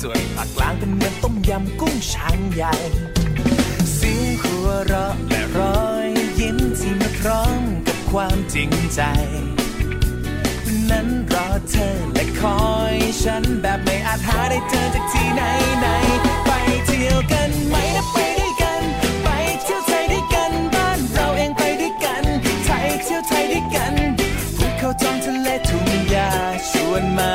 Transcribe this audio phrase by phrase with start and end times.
[0.00, 2.74] ส่วนภาคกลางเป็นเหมือนต้มยำกุ้งช้างใหญ่
[3.94, 6.08] เสียงหัวเราะและรอย
[6.40, 9.00] ยิ้มที่มาพร้อมกับความจริงใจ
[10.90, 15.42] นั้นรอเธอและคอยฉันแบบไม่อาจหาได้เจอจากที่ไหน
[15.80, 15.86] ไหน
[16.46, 16.50] ไป
[16.86, 18.82] เที่ยวกันไหมนะไปด้วยกัน
[19.24, 19.28] ไป
[19.62, 22.24] เที่ยวไทยด้วยกันบ้านเราเองไปด้วยกัน
[22.64, 23.94] ไทยเที่ยวไทยด้วยกัน
[24.58, 26.28] ภูเขาทองทะเลทุ่งหญ้า
[26.70, 27.32] ชวนมา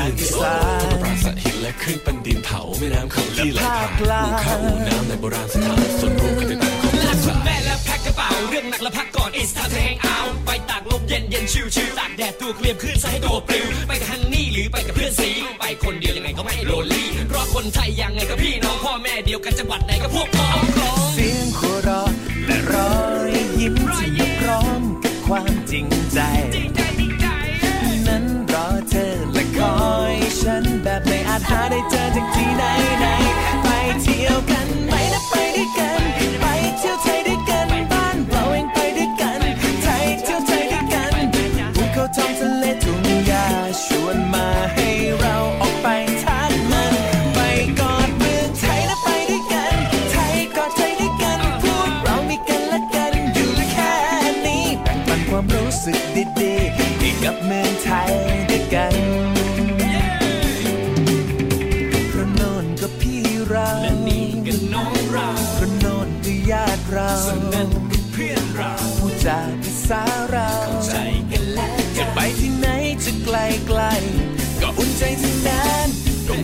[0.00, 22.10] คลื่นทางอีที่สานโอ้ปราสาทหินและคลื่นปันดินเผาแม่น้ำเขาที่ไหลผ่านภาคกลางภูเขาอู่น้ำในโบราณสถานส่วนรวมคือต่างของภากลางแม่และแพ็คกระเป๋าเรื่องหนักและพักก่อน it's time to hang out ไปตากลมเย็นเย็นชิวชิวตากแดดตัวเคลียมขึ้นซะให้ตัวปลิวไปกับฮันนี่หรือไปกับเพื่อนสีไปคนเดียวยังไงก็ไม่โลลี่เพราะคนไทยยังไงก็พี่น้องพ่อแม่เดียวกันจังหวัดไหนก็พวกพ้องของเสียงหัวเราะ
[22.46, 22.92] และรอ
[23.28, 26.18] ยยิ้มที่มาพร้อมกับความจริงใจ
[30.38, 32.64] ฉันแบบไม่อาจหาได้เจอจากที่ไหน
[33.00, 33.06] ไหน
[33.62, 33.68] ไป
[34.02, 36.19] เที่ยวกันไหมนะไปด้วยกัน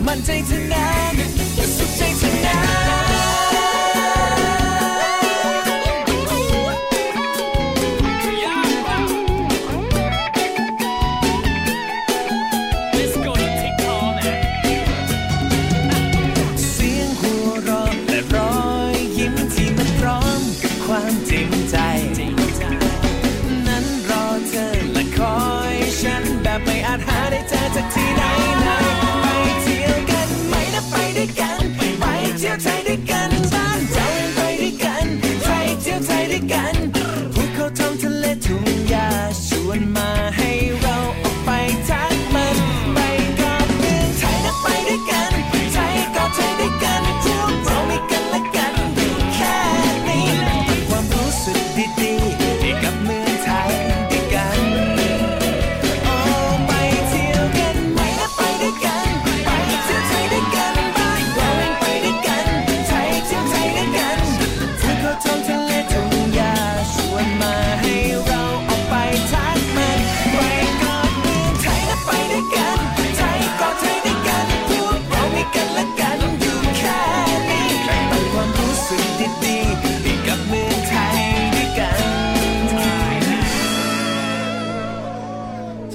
[0.07, 0.63] ก็มั่นใจทั้ง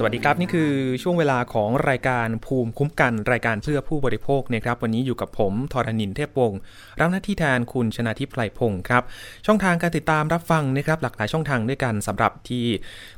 [0.04, 0.70] วัสดีครับ นี่คือ
[1.02, 6.58] ช่วงเวลาของรายการภูมิคุ้มกันรายการเพื่อผู้บริโภคนะครับ วันนี้อยู่กับผมทรณินเทพวงศ์
[7.00, 9.02] รับหน้าที่แทนคุณชนาทิพย์ไพรพงศ์ครับ
[9.46, 12.64] ช่องทางการติดตามรับฟังนะครับ หลากหลายช่องทางด้วยกันสำหรับที่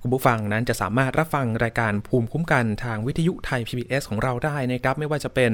[0.02, 5.50] คุณผู้ฟังนั้นจะสามารถรับฟังรายการภูมิคุ้มกันทางวิทยุไทย PBS ของเราได้นะครับ ไม่ว่าจะเป็น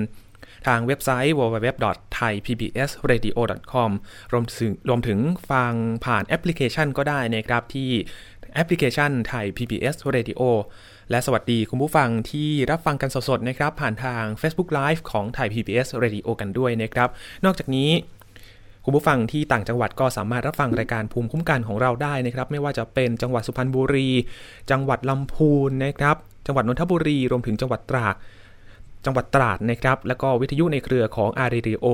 [0.67, 3.91] ทางเว็บไซต์ www.thaipbsradio.com
[4.33, 5.19] รวมถึงรวมถึง
[5.51, 5.73] ฟัง
[6.05, 7.91] ผ่านแอปพลิเคชันก็ได้นะครับที่
[8.55, 10.43] แอปพลิเคชันไทย PBS Radio
[11.11, 17.09] และสวัสดีคุณผู้ฟังที่รับฟังกันสดๆนะครับ ผ่านทาง Facebook Live ของไทย PBS Radio กันด้วยนะครับ
[17.45, 17.91] นอกจากนี้
[18.85, 24.09] คุณผู้ฟังที่ต่างจังหวัดก็สามารถรับฟังรายการภูมิคุ้มกันของเราได้นะครับ ไม่ว่าจะเป็นจังหวัดสุพรรณบุรี
[24.71, 26.17] จังหวัดลำพูนนะครับ
[26.47, 28.15] จังหวัดนนทบุรี รวมถึงจังหวัดตราด
[29.05, 31.87] จังหวัดตราดนะครับ แล้วก็วิทยุในเครือของอารีโอ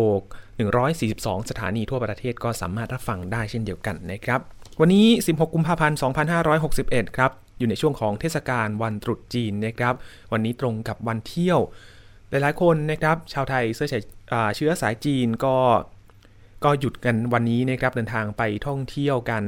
[0.71, 4.41] 142 สถานีทั่วประเทศก็สามารถรับฟังได้เช่นเดียวกันนะครับ
[4.81, 5.99] วันนี้ 16 กุมภาพันธ์
[6.57, 9.95] 2561 ครับ อยู่ในช่วงของเทศกาลวันตรุษจีนนะครับ
[10.33, 11.59] วันนี้ตรงกับวันเที่ยว
[12.31, 13.89] หลายๆคนนะครับชาวไทยเชื้อ
[14.57, 15.57] เชื้อสายจีนก็
[16.65, 19.43] ก็หยุดกันวันนี้นะครับเดินทางไปท่องเที่ยวกัน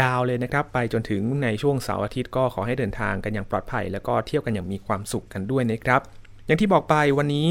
[0.00, 6.00] ยาวเลยนะครับ ไปจนถึงในช่วงเสาร์อาทิตย์ก็ขอให้เดินทางกันอย่างปลอดภัย แล้วก็เที่ยวกันอย่างมีความสุขกันด้วยนะครับ
[6.46, 7.48] อย่างที่บอกไปวันนี้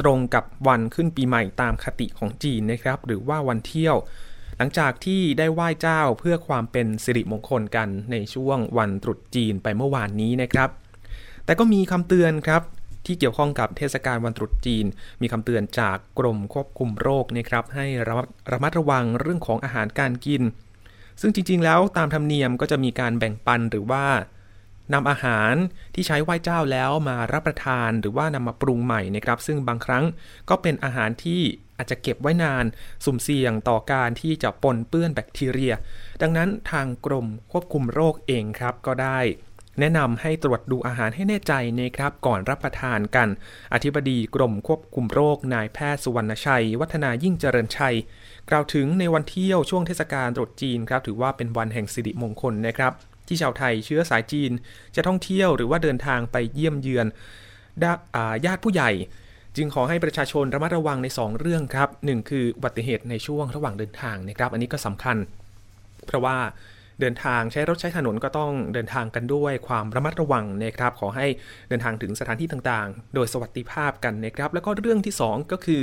[0.00, 3.96] ตรงกับวันขึ้นปีใหม่ตามคติของจีนนะครับ หรือว่าวันเที่ยว
[4.58, 10.70] หลังจากที่ได้ไหว้เจ้าเพื่อความเป็นสิริมงคลกันในช่วงวันตรุษจีนไปเมื่อวานนี้นะครับ
[11.44, 12.62] แต่ก็มีคำเตือนครับ
[13.06, 14.86] ที่เกี่ยวข้องกับเทศกาลวันตรุษจีน
[15.20, 20.42] มีคำเตือนจากกรมควบคุมโรคนะครับให้ระมัดระมัดระวังเรื่องของอาหารการกิน
[21.20, 24.04] ซึ่งจริงๆ แล้วตามธรรมเนียมก็จะมีการแบ่งปันหรือว่า
[24.92, 25.52] นำอาหาร
[25.94, 30.04] ที่ใช้ไหว้เจ้าแล้วมารับประทานหรือว่านำมาปรุงใหม่นะครับ ซึ่งบางครั้ง
[30.48, 31.42] ก็เป็นอาหารที่
[31.78, 32.64] อาจจะเก็บไว้นาน
[33.04, 35.74] สุ่มเสี่ยงต่อการที่จะปนเปื้อนแบคทีเรีย
[36.22, 39.20] ดังนั้นทางกรมควบคุมโรคเองครับก็ได้
[39.80, 43.28] แนะนำให้ตรวจดูอาหารให้แน่ใจนะครับก่อนรับประทานกัน
[43.74, 47.96] อธิบดีกรมควบคุมโรคนายแพทย์สุวรรณชัย วัฒนายิ่งเจริญชัย
[48.50, 52.92] กล่าวถึงในวันเที่ยวช่วงเทศกาลตรุษจีนครับ ถือว่าเป็นวันแห่งสิริมงคลนะครับ
[53.28, 54.50] ที่ชาวไทยเชื้อสายจีน
[54.96, 57.06] จะท่องเที่ยวหรือว่าเดินทางไปเยี่ยมเยือน
[58.46, 58.90] ญาติผู้ใหญ่
[59.56, 65.16] จึงขอให้ประชาชนระมัดระวังใน 2 เรื่องครับหนึ่งคืออุบัติเหตุในช่วงระหว่างเดินทางนะครับ อันนี้ก็สำคัญ
[66.06, 66.36] เพราะว่า
[67.00, 71.26] เดินทางใช้รถใช้ถนนก็ต้องเดินทางกันด้วยความระมัดระวังนะครับ ขอให้
[71.68, 75.82] เดินทางถึงสถานที่ต่างๆ โดยสวัสดิภาพกันนะครับ แล้วก็เรื่องที่ 2 ก็คือ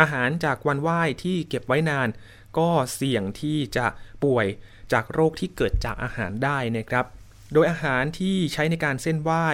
[0.00, 2.08] อาหารจากวันไหว้ที่เก็บไว้นาน
[2.58, 3.86] ก็เสี่ยงที่จะ
[4.24, 4.46] ป่วย
[4.94, 7.04] จากโรคที่เกิดจากอาหารได้นะครับ
[7.52, 9.46] โดยอาหารที่ใช้ในการเส้นไหว้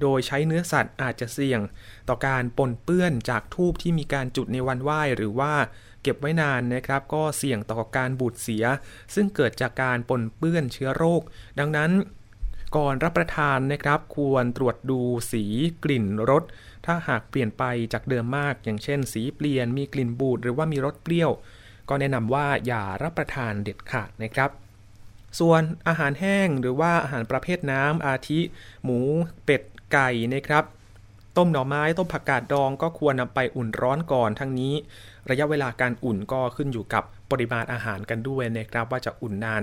[0.00, 1.60] โดยใช้เนื้อสัตว์อาจจะเสี่ยง
[2.08, 5.52] ต่อการปนเปื้อนจากทูบที่มีการจุดในวันไหว้หรือว่า
[6.02, 8.64] เก็บไว้นานนะครับ ก็เสี่ยงต่อการบูดเสีย
[9.14, 11.22] ซึ่งเกิดจากการปนเปื้อนเชื้อโรค
[11.58, 11.90] ดังนั้น
[12.76, 15.00] ก่อนรับประทานนะครับ ควรตรวจดู
[15.32, 15.44] สี
[15.84, 16.42] กลิ่นรส
[16.86, 21.30] ถ้าหากเปลี่ยนไปจากเดิมมาก อย่างเช่น สีเปลี่ยนมีกลิ่นบูดหรือว่ามีรสเปรี้ยว
[21.88, 24.50] ก็แนะนำว่าอย่ารับประทานเด็ดขาดนะครับ
[25.38, 28.40] ส่วนอาหารแห้งหรือว่าอาหารประเภทน้ำอาทิ
[28.84, 28.98] หมู
[29.44, 30.64] เป็ด ไก่นะครับ
[31.36, 34.74] ต้มหน่อไม้ต้มผักกาดดองก็ควรนำไปอุ่นร้อนก่อนทั้งนี้
[35.30, 39.62] ระยะเวลาการอุ่นก็ขึ้นอยู่กับปริมาณอาหารกันด้วยนะครับ ว่าจะอุ่นนาน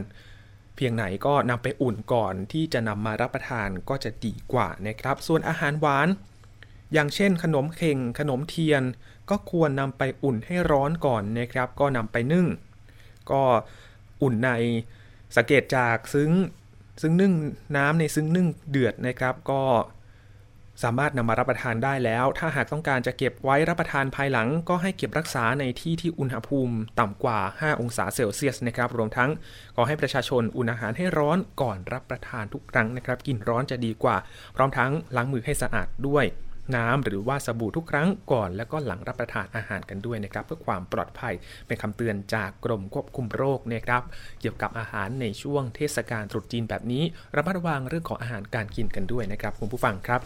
[0.76, 6.08] เพียงไหนก็นำไปอุ่นก่อนที่จะนำมารับประทานก็จะดีกว่านะครับ ส่วนอาหารหวาน
[6.94, 8.84] อย่างเช่น ขนมเข่ง ขนมเทียน
[9.30, 12.48] ก็ควรนำไปอุ่นให้ร้อนก่อนนะครับ ก็นำไปนึ่ง
[13.32, 13.42] ก็
[14.22, 14.50] อุ่นใน
[15.36, 16.32] สังเกตจากซึ้ง
[17.02, 17.34] ซึ้งนึ่ง
[17.78, 19.64] น้ำในซึ้งนึ่งเดือดนะครับ ก็
[20.84, 29.30] สามารถนำมารับประทานได้แล้ว ถ้าหากต้องการจะเก็บไว้รับประทานภายหลัง ก็ให้เก็บรักษาในที่ที่อุณหภูมิต่ำกว่า 5 องศาเซลเซียสนะครับ รวมทั้ง
[29.76, 34.18] ขอให้ประชาชนอุ่นอาหารให้ร้อนก่อนรับประทานทุกครั้งนะครับ กินร้อนจะดีกว่า
[34.56, 36.26] พร้อมทั้งล้างมือให้สะอาดด้วย
[36.76, 41.34] น้ำหรือว่าสบู่ทุกครั้งก่อนแล้วก็หลังรับประทานอาหารกันด้วยนะครับ เพื่อความปลอดภัย
[41.68, 44.04] เป็นคำเตือนจากกรมควบคุมโรคนะครับ
[44.42, 47.04] เกี่ยวกับอาหารในช่วงเทศกาลตรุษจีนแบบนี้
[47.36, 50.22] ระมัดระวังเรื่องของอาหารการกินกันด้วยนะครับคุณผู้ฟังครับ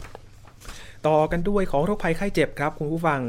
[1.07, 3.21] ต่อกันด้วยของโรคภัยไข้เจ็บครับคุณผู้ฟัง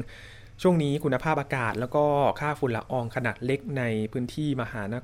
[0.62, 2.04] ช่วงนี้คุณภาพอากาศแล้วก็
[2.40, 3.82] ค่าฝุ่นละอองขนาดเล็กใน
[4.12, 4.94] พื้นที่มหาน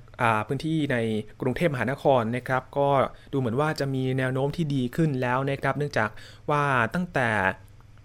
[0.47, 0.97] พื้นที่ใน
[1.41, 2.89] กรุงเทพมหานครนะครับ ก็
[3.33, 6.11] ดูเหมือนว่าจะมีแนวโน้มที่ดีขึ้นแล้วนะครับ เนื่องจาก
[6.51, 6.63] ว่า
[6.95, 7.29] ตั้งแต่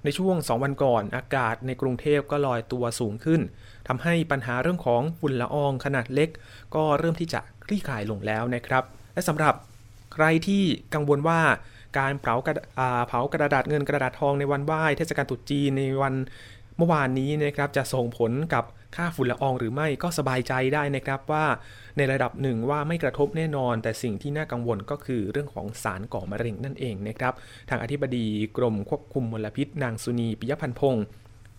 [0.03, 3.41] ในช่วง 2 วันก่อน อากาศในกรุงเทพก็ลอยตัวสูงขึ้น
[3.87, 6.29] ทำให้ปัญหาเรื่องของฝุ่นละอองขนาดเล็ก
[6.75, 9.53] ก็เริ่มที่จะคลี่คลายลงแล้วนะครับ และสำหรับ
[10.13, 11.41] ใครที่กังวลว่า
[11.97, 12.63] การเผากระ
[13.07, 16.13] เผากระดาษเงินกระดาษทองในวันไหว้เทศกาลตรุษจีนในวัน
[16.77, 18.63] เมื่อวานนี้นะครับจะส่งผลกับ
[18.95, 21.45] ค่าฝุ่นละอองหรือไม่ก็สบายใจได้นะครับว่า
[21.97, 27.33] ในระดับหนึ่งว่าไม่กระทบแน่นอน แต่สิ่งที่น่ากังวลก็คือเรื่องของสารก่อมะเร็งนั่นเองนะครับ
[27.69, 31.05] ทางอธิบดีกรมควบคุมมลพิษ นางสุนีปิยพันธ์พงศ์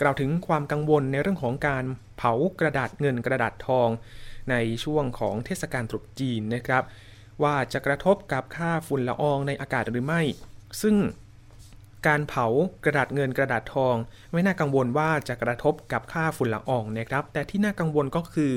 [0.00, 1.84] กล่าวถึงความกังวลในเรื่องของการ
[2.16, 3.88] เผากระดาษเงินกระดาษทอง
[4.50, 6.82] ในช่วงของเทศกาลตรุษจีนนะครับ
[7.42, 10.22] ว่าจะกระทบกับค่าฝุ่นละอองในอากาศหรือไม่
[10.82, 10.96] ซึ่ง
[12.06, 12.46] การเผา
[12.84, 13.96] กระดาษเงินกระดาษทอง
[14.32, 18.52] ไม่น่ากังวลว่าจะกระทบกับค่าฝุ่นละอองนะครับ แต่ที่น่ากังวลก็คือ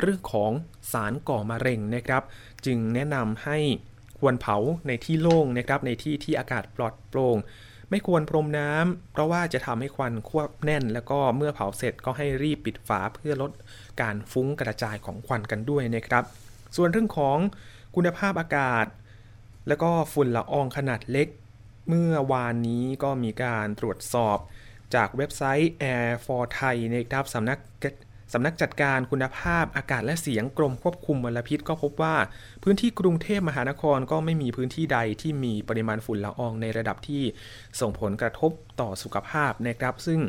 [0.00, 0.52] เรื่องของ
[0.92, 2.22] สารก่อมะเร็งนะครับ
[2.66, 3.58] จึงแนะนำให้
[4.18, 7.36] ควรเผาในที่โล่งนะครับ ในที่ที่อากาศปลอดโปร่ง
[7.90, 13.50] ไม่ควรพรมน้ำเพราะว่าจะทำให้ควันควบแน่น แล้วก็เมื่อเผาเสร็จก็ให้รีบปิดฝาเพื่อลด
[14.02, 16.24] การฟุ้งกระจายของควันกันด้วยนะครับ
[16.76, 17.38] ส่วนเรื่องของ
[17.94, 18.86] คุณภาพอากาศ
[19.68, 21.28] แล้วก็ฝุ่นละอองขนาดเล็ก
[21.88, 24.38] เมื่อวานนี้ก็มีการตรวจสอบ
[24.94, 27.58] จากเว็บไซต์ Air for Thai นะครับสำนัก
[28.32, 32.16] สำนักจัดการคุณภาพอากาศและเสียงกรมควบคุมมลพิษก็พบว่า
[32.62, 37.22] พื้นที่กรุงเทพมหานครก็ไม่มีพื้นที่ใดที่มีปริมาณฝุ่นละอองในระดับที่
[37.80, 38.50] ส่งผลกระทบ
[38.80, 40.20] ต่อสุขภาพนะครับ ซึ่ง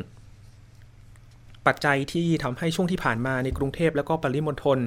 [1.66, 4.78] ปัจจัยที่ทำให้ช่วงที่ผ่านมาในกรุงเทพและก็ปริมณฑล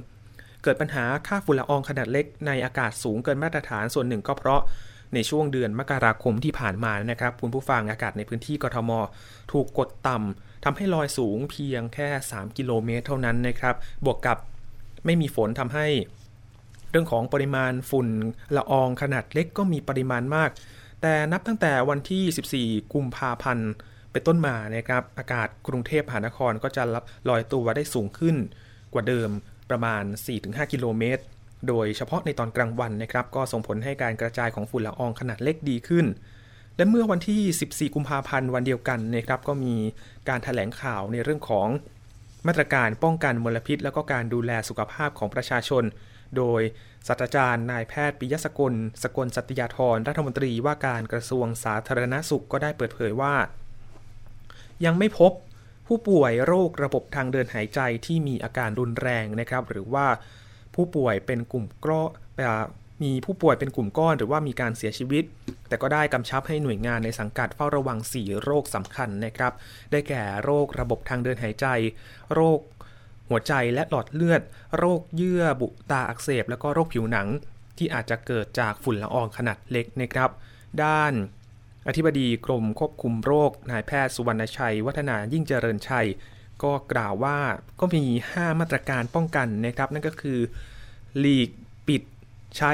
[0.64, 4.62] เกิดปัญหาค่าฝุ่นละอองขนาดเล็กในอากาศสูงเกินมาตรฐานส่วนหนึ่งก็เพราะ
[5.14, 8.92] ในช่วงเดือนมกราคมที่ผ่านมานะครับคุณผู้ฟังอากาศในพื้นที่กทม
[9.52, 13.76] ถูกกดต่ำทำให้ลอยสูงเพียงแค่ 3 กิโลเมตรเท่านั้นนะครับ
[14.06, 14.38] บวกกับ
[15.06, 15.88] ไม่มีฝนทำให้
[16.92, 18.08] เรื่องของปริมาณฝุ่น
[18.56, 20.50] ละอองขนาดเล็กก็มีปริมาณมาก
[21.02, 23.72] แต่นับตั้งแต่วันที่ 14 กุมภาพันธ์
[24.12, 28.36] เป็นต้นมานะครับอากาศกรุงเทพมหานครก็จะรับลอยตัวได้สูงขึ้น
[28.94, 29.30] กว่าเดิม
[29.70, 30.04] ประมาณ
[30.38, 31.24] 4-5 กิโลเมตร
[31.68, 36.06] โดยเฉพาะในตอนกลางวันนะครับ ก็ส่งผลให้การกระจายของฝุ่นละอองขนาดเล็กดีขึ้น
[36.78, 39.76] และเมื่อวันที่ 14 กุมภาพันธ์วันเดียวกันนะครับ ก็มี
[40.30, 41.68] การถแถลงข่าวในเรื่องของ
[42.48, 45.84] มาตรการป้องกันมลพิษ แล้วก็การดูแลสุขภาพของประชาชน
[46.38, 46.62] โดย
[47.08, 53.36] ศาสตราจารย์นายแพทย์ปิยสกล สกลสัตยาธรรัฐมนตรีว่าการกระทรวงสาธารณสุขก็ได้เปิดเผยว่า
[54.86, 55.32] ยังไม่พบ
[55.88, 60.08] ผู้ป่วยโรคระบบทางเดินหายใจที่มีอาการรุนแรงนะครับ หรือว่า
[60.82, 62.10] ผู้ป่วยเป็นกลุ่มก้อน
[63.04, 65.24] มีผู้ป่วยเป็นกลุ่มก้อน หรือว่ามีการเสียชีวิต
[65.68, 69.54] แต่ก็ได้กำชับให้หน่วยงานในสังกัดเฝ้าระวัง 4 โรคสำคัญนะครับ
[69.92, 71.66] ได้แก่โรคระบบทางเดินหายใจ
[72.34, 72.60] โรค
[73.30, 74.42] หัวใจและหลอดเลือด
[74.78, 77.28] โรคเยื่อบุตาอักเสบ แล้วก็โรคผิวหนัง
[77.78, 80.30] ที่อาจจะเกิดจากฝุ่นละอองขนาดเล็กนะครับ
[80.84, 81.14] ด้าน
[81.88, 86.08] อธิบดีกรมควบคุมโรคนายแพทย์สุวรรณชัย วัฒนายิ่งเจริญชัย
[86.64, 87.38] ก็กล่าวว่า
[87.80, 88.04] ก็มี
[88.36, 90.40] 5 มาตรการป้องกันนะครับ นั่นก็คือ
[91.20, 91.50] หลีก
[91.88, 92.04] ปิด
[92.58, 92.74] ใช้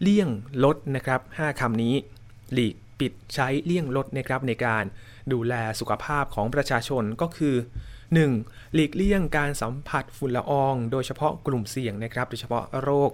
[0.00, 0.28] เลี่ยง
[0.64, 1.94] ลด นะครับ 5คำนี้
[2.52, 4.84] หลีก ปิด ใช้ เลี่ยง ลด นะครับ ในการ
[5.32, 7.54] ดูแลสุขภาพของประชาชนก็คือ
[8.14, 8.74] 1.
[8.74, 13.10] หลีกเลี่ยงการสัมผัสฝุ่นละออง โดยเฉพาะกลุ่มเสี่ยงนะครับ โดยเฉพาะโรค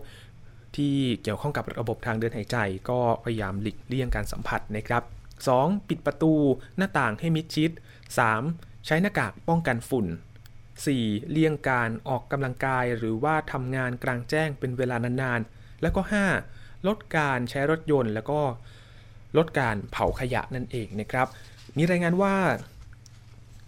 [0.77, 2.57] ที่เกี่ยวข้องกับระบบทางเดินหายใจ
[2.89, 5.03] ก็พยายามหลีกเลี่ยงการสัมผัสนะครับ
[5.47, 5.89] 2.
[5.89, 6.33] ปิดประตู
[6.77, 7.71] หน้าต่างให้มิดชิด
[8.29, 8.87] 3.
[8.87, 10.07] ใช้หน้ากากป้องกันฝุ่น
[10.85, 11.31] 4.
[11.31, 16.03] เลี่ยงการออกกำลังกายหรือว่าทำงานกลางแจ้งเป็นเวลานานๆ แล้วก็
[16.45, 16.87] 5.
[16.87, 18.41] ลดการใช้รถยนต์ แล้วก็
[19.37, 21.27] ลดการเผาขยะนั่นเองนะครับ
[21.77, 22.35] มีรายงานว่า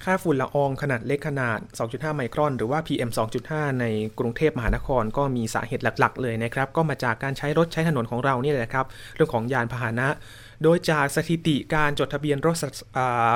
[0.04, 3.10] ค่าฝุ่นละอองขนาดเล็กขนาด 2.5 ไมครอน หรือว่า PM
[3.44, 3.86] 2.5 ใน
[4.18, 10.08] กรุงเทพมหานครก็มีสาเหตุหลักๆ เลยนะครับ ก็มาจากการใช้รถใช้ถนนของเรานี่แหละครับ เรื่องของยานพาหนะ
[10.62, 12.56] โดยจากสถิติการจดทะเบียนรถ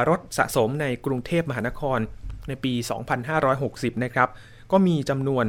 [0.09, 1.99] รถสะสมในกรุงเทพมหานคร
[2.53, 2.75] ในปี
[3.39, 4.29] 2560 นะครับ
[4.73, 5.45] ก็มีจำนวน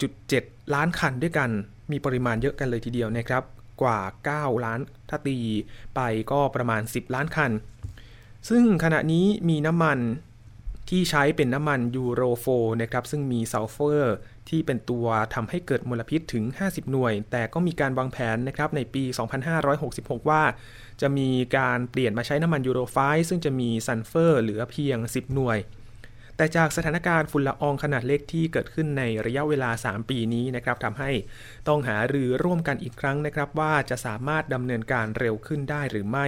[0.00, 1.50] 9.7 ล้านคันด้วยกัน
[1.90, 3.42] มีปริมาณเยอะกันเลยทีเดียวนะครับ
[3.82, 4.00] กว่า
[4.32, 5.36] 9 ล้าน ถ้าตี
[5.94, 7.50] ไปก็ประมาณ 10 ล้านคัน
[8.48, 9.98] ซึ่งขณะนี้มีน้ำมัน
[10.90, 12.46] ที่ใช้เป็นน้ำมันยูโร 4
[12.82, 14.14] นะครับ ซึ่งมีซัลเฟอร์
[14.48, 19.02] ที่เป็นตัวทำให้เกิดมลพิษถึง 50 หน่วย แต่ก็มีการวางแผนนะครับในปี
[19.66, 20.42] 2566 ว่า
[21.00, 22.96] จะมีการเปลี่ยนมาใช้น้ำมันยูโรไฟ
[23.28, 25.58] ซึ่งจะมีซัลเฟอร์เหลือเพียง 10 หน่วย
[26.36, 31.10] แต่จากสถานการณ์ฝุ่นละอองขนาดเล็กที่เกิดขึ้นในระยะเวลา 3 ปีนี้นะครับทำให้
[31.68, 36.26] ต้องหารือร่วมกันอีกครั้งนะครับ ว่าจะสามารถดำเนินการเร็วขึ้นได้หรือไม่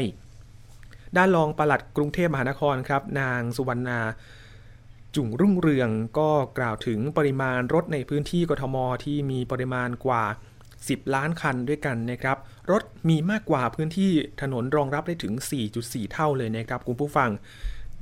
[1.16, 4.00] ด้านรองปลัดกรุงเทพมหานครครับ นางสุวรรณา
[5.16, 10.24] จุ่งรุ่งเรืองก็กล่าวถึงปริมาณรถในพื้นที่กทมที่มีปริมาณกว่า
[10.68, 12.36] 10 ล้านคันด้วยกันนะครับ
[12.70, 14.10] รถมีมากกว่าพื้นที่
[14.42, 15.34] ถนนรองรับได้ถึง
[15.72, 17.30] 4.4 เท่าเลยนะครับคุณผู้ฟัง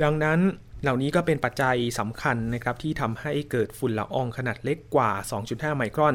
[0.02, 0.40] ดังนั้น
[0.82, 5.10] เหล่านี้ก็เป็นปัจจัยสำคัญนะครับที่ทำให้เกิดฝุ่นละอองขนาดเล็กกว่า
[5.44, 6.14] 2.5 ไมครอน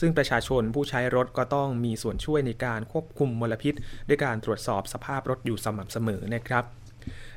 [0.00, 3.74] ซึ่งประชาชนผู้ใช้รถก็ต้องมีส่วนช่วยในการควบคุมมลพิษ
[4.08, 6.64] ด้วยการตรวจสอบสภาพรถอยู่สม่ำเสมอนะครับ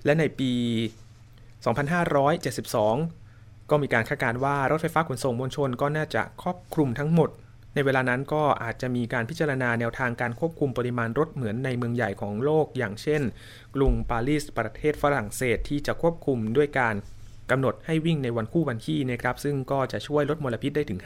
[0.06, 0.52] และในปี
[2.12, 7.30] 2572 ก็มีการคาดการณ์ว่ารถไฟฟ้าขนส่งมวลชนก็น่าจะครอบคลุมทั้งหมด
[7.74, 13.22] ในเวลานั้นก็อาจจะมีการพิจารณาแนวทางการควบคุมปริมาณรถเหมือนในเมืองใหญ่ของโลก อย่างเช่น
[13.76, 16.96] กรุงปารีสประเทศฝรั่งเศสที่จะควบคุมด้วยการ
[17.52, 21.00] กำหนดให้วิ่งในวันคู่วันขี้นะครับซึ่งก็จะช่วยลดมลพิษได้ถึง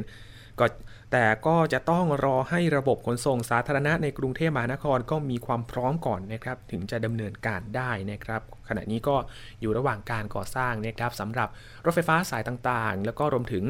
[0.00, 0.66] 50%ก็
[1.12, 9.16] แต่ก็จะต้องรอให้ระบบขนส่งสาธารณะในกรุงเทพมหานครก็มีความพร้อมก่อนนะครับถึงจะดำเนินการได้นะครับ ขณะนี้ก็
[9.60, 11.48] อยู่ระหว่างการก่อสร้างนะครับสำหรับ
[11.84, 13.64] รถไฟฟ้าสายต่างๆ แล้วก็รวมถึง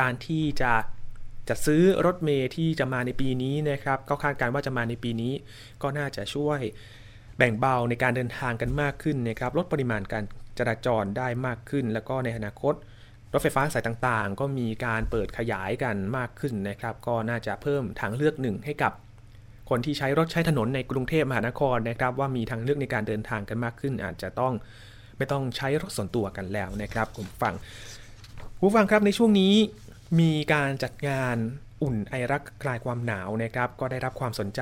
[0.00, 0.72] การที่จะ
[1.48, 5.32] จะซื้อรถเมย์ที่จะมาในปีนี้นะครับก็คาดการว่าจะมาในปีนี้
[5.82, 6.60] ก็น่าจะช่วย
[7.38, 10.24] แบ่งเบาในการเดินทางกันมากขึ้นนะครับลดปริมาณการ
[10.58, 12.74] จราจรได้มากขึ้น แล้วก็ในอนาคต
[13.32, 18.92] รถไฟฟ้าสายต่างๆ ก็มีการเปิดขยายกันมากขึ้นนะครับ ก็น่าจะเพิ่มทางเลือกหนึ่งให้กับ
[19.70, 24.52] คนที่ใช้รถใช้ถนนในกรุงเทพมหานครนะครับ ว่ามีทางเลือกในการเดินทางกันมากขึ้น อาจจะต้อง
[25.16, 27.54] ไม่ต้องใช้รถส่วนตัวกันแล้วนะครับคุณผู้ฟัง
[28.60, 29.54] ผู้ฟังครับในช่วงนี้
[30.18, 31.36] มีการจัดงาน
[31.82, 34.60] อุ่นไอรักคลายความหนาวนะครับ ก็ได้รับความสนใจ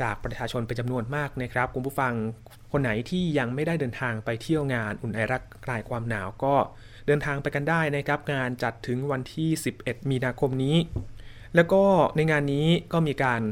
[0.00, 2.12] จากประชาชนเป็นจำนวนมากนะครับ คุณผู้ฟัง
[2.72, 6.54] คนไหนที่ยังไม่ได้เดินทางไปเที่ยวงานอุ่นไอรักคลายความหนาวก็
[7.06, 10.76] เดินทางไปกันได้นะครับ งานจัดถึงวันที่ 11 มีนาคมนี้
[11.54, 11.82] แล้วก็
[12.16, 13.42] ในงานนี้ก็มีการ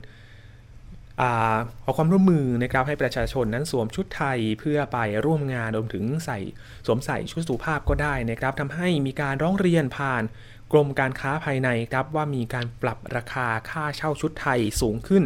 [1.20, 6.38] อาขอความร่วมมือนะครับให้ประชาชนนั้นสวมชุดไทยเพื่อไปร่วมงานรวมถึงใส่
[6.86, 10.22] สวมใส่ชุดสุภาพก็ได้นะครับทำให้มีการร้องเรียนผ่าน
[10.72, 15.24] กรมการค้าภายในครับว่ามีการปรับราคาค่าเช่าชุดไทยสูงขึ้น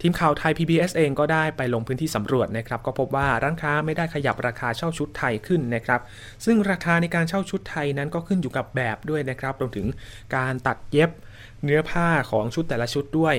[0.00, 6.00] ทีมข่าวไทย PBS เองก็ได้ไปลงพื้นที่สำรวจนะครับ ก็พบว่าร้านค้าไม่ได้ขยับราคาเช่าชุดไทยขึ้นนะครับ
[6.44, 9.86] ซึ่งราคาในการเช่าชุดไทยนั้นก็ขึ้นอยู่กับแบบด้วยนะครับรวมถึง
[10.36, 11.10] การตัดเย็บ
[11.64, 13.34] เนื้อผ้าของชุดแต่ละชุดด้วย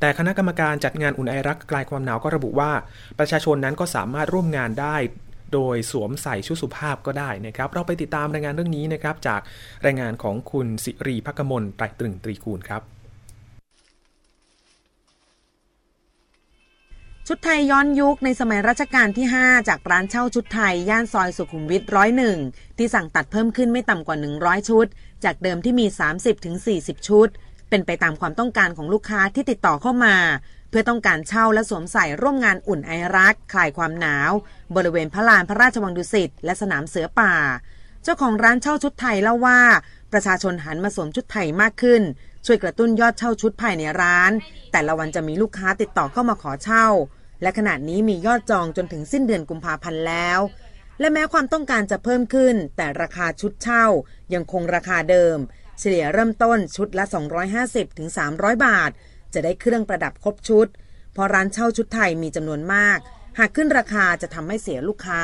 [0.00, 2.70] แต่คณะกรรมการจัดงานอุ่นไอรักกลายความหนาวก็ระบุว่า
[3.18, 4.96] ประชาชนนั้นก็สามารถร่วมงานได้
[5.52, 9.40] โดยสวมใส่ชุดสุภาพก็ได้นะครับ เราไปติดตามรายงานเรื่องนี้นะครับ จาก
[9.86, 12.82] รายงานของคุณสิรีพักมลไตรตรึงตรีคูณครับ
[17.28, 22.38] ชุดไทยย้อนยุคในสมัยรัชกาลที่ 5 จากร้านเช่าชุดไทย ย่านซอยสุขุมวิทร้อยหนึ่ง
[22.76, 24.86] ที่สั่งตัดเพิ่มขึ้นไม่ต่ำกว่า 100 ชุด
[25.24, 25.86] จากเดิมที่มี
[26.46, 27.28] 30-40 ชุด
[27.70, 30.16] เป็นไปตามความต้องการของลูกค้าที่ติดต่อเข้ามา
[30.78, 34.32] พื่อต้องการเช่าและสวมใส่ร่วมงานอุ่นไอรักคลายความหนาว
[34.76, 37.34] บริเวณพระลานพระราชวังดุสิตและสนามเสือป่า
[38.02, 39.60] เจ้าของร้านเช่าชุดไทยเล่าว่า
[40.12, 42.02] ประชาชนหันมาสวมชุดไทยมากขึ้น
[42.46, 44.32] ช่วยกระตุ้นยอดเช่าชุดภายในร้าน
[44.72, 46.86] แต่ละวันจะมีลูกค้าติดต่อเข้ามาขอเช่า
[47.42, 50.38] และขณะนี้มียอดจองจนถึงสิ้นเดือนกุมภาพันธ์แล้ว
[51.00, 53.84] และแม้ความต้องการจะเพิ่มขึ้น แต่ราคาชุดเช่า
[54.34, 55.38] ยังคงราคาเดิม
[55.78, 57.04] เฉลี่ยเริ่มต้นชุดละ
[57.52, 58.90] 250ถึง300 บาท
[59.34, 60.66] จะได้เครื่องประดับครบชุด
[61.12, 62.98] เพราะร้านเช่าชุดไทยมีจำนวนมาก
[63.38, 65.22] หากขึ้นราคาจะทำให้เสียลูกค้า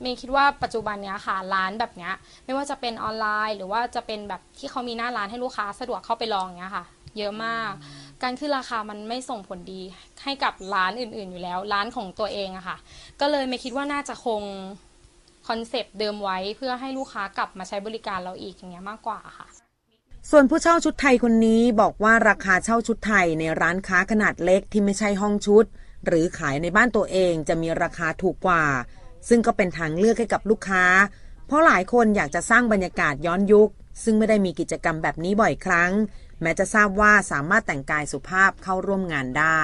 [0.00, 2.12] เมย์คิดว่าปัจจุบันเนี้ยค่ะร้านแบบเนี้ย
[2.44, 6.84] ไม่ว่าจะเป็นออนไลน์ หรือว่าจะเป็นแบบที่เขามีหน้าร้านให้ลูกค้าสะดวกเข้าไปลองเนี้ยค่ะ
[7.18, 7.72] เยอะมาก
[8.22, 9.82] การขึ้นราคามันไม่ส่งผลดี
[10.24, 12.76] ให้กับร้านอื่น ๆ อยู่แล้ว ร้านของตัวเองอะค่ะ
[13.20, 14.42] ก็เลยเมย์คิดว่าน่าจะคง
[15.48, 19.46] คอนเซปต์เดิมไว้เพื่อให้ลูกค้ากลับมาใช้บริการเราอีกอย่างเงี้ยมากกว่าค่ะ
[20.30, 25.64] ส่วนผู้เช่าชุดไทยคนนี้บอกว่าราคาเช่าชุดไทยในร้านค้าขนาดเล็กที่ไม่ใช่ห้องชุด
[26.06, 28.64] หรือขายในบ้านตัวเองจะมีราคาถูกกว่า
[29.28, 30.84] ซึ่งก็เป็นทางเลือกให้กับลูกค้า
[31.46, 33.70] เพราะหลายคนอยากจะสร้างบรรยากาศย้อนยุค
[34.04, 35.92] ซึ่งไม่ได้มีกิจกรรมแบบนี้บ่อยครั้ง
[36.42, 39.62] แม้จะทราบว่าสามารถแต่งกายสุภาพเข้าร่วมงานได้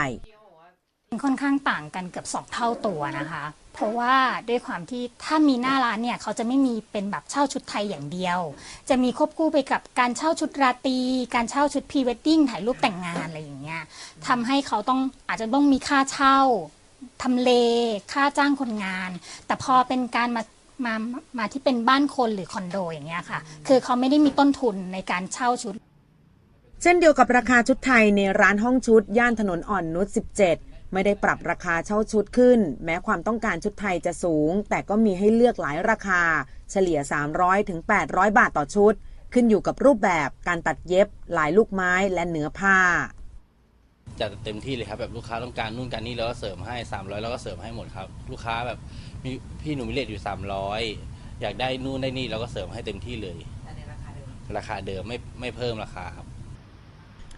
[1.25, 3.45] ค่อนข้างต่างกันเกือบสองเท่าตัวนะคะ
[3.79, 4.17] เพราะว่า
[4.49, 8.39] ด้วยความที่ถ้ามีหน้าร้านเนี่ยเขาจะไม่มีเป็นแบบเช่าชุดไทยอย่างเดียว
[8.89, 10.99] จะมีควบคู่ไปกับการเช่าชุดราตรี
[11.35, 13.83] การเช่าชุดพรีเวดดิ้งถ่ายรูปแต่งงานอะไรอย่างเงี้ย
[14.27, 16.39] ทำให้เขาต้องอาจจะต้องมีค่าเช่า
[17.23, 17.51] ทำเล
[18.13, 19.11] ค่าจ้างคนงาน
[19.47, 20.43] แต่พอเป็นการมา
[20.85, 20.95] มา
[21.39, 25.75] มาที่เป็นบ้านคนหรือคอนโดอย่างเงี้ยค่ะ คือเขาไม่ได้มีต้นทุนในการเช่าชุด
[26.83, 36.23] เช่นเดียวกับราคาชุดไทยในร้านห้องชุด ย่านถนนอ่อนนุช17 ไม่ได้ปรับราคาเช่าชุดขึ้น แม้ความต้องการชุดไทยจะสูง แต่ก็มีให้เลือกหลายราคา
[36.71, 36.99] เฉลี่ย
[37.35, 38.95] 300ถึง800 บาทต่อชุด
[39.33, 42.79] ขึ้นอยู่กับรูปแบบการตัดเย็บ ลายลูกไม้และเนื้อผ้า
[44.21, 48.79] จัดเต็มที่เลยครับแบบลูกค้าต้องการนู่นการนี่เราก็เสริมให้ 300เราก็เสริมให้หมดครับ ลูกค้าแบบ
[49.25, 49.31] มี
[49.63, 50.23] พี่หนูมิเลตอยู่
[50.81, 53.39] 300 อยากได้นู่นได้นี่เราก็เสริมให้เต็มที่เลย
[54.57, 56.27] ราคาเดิมไม่ไม่เพิ่มราคาครับ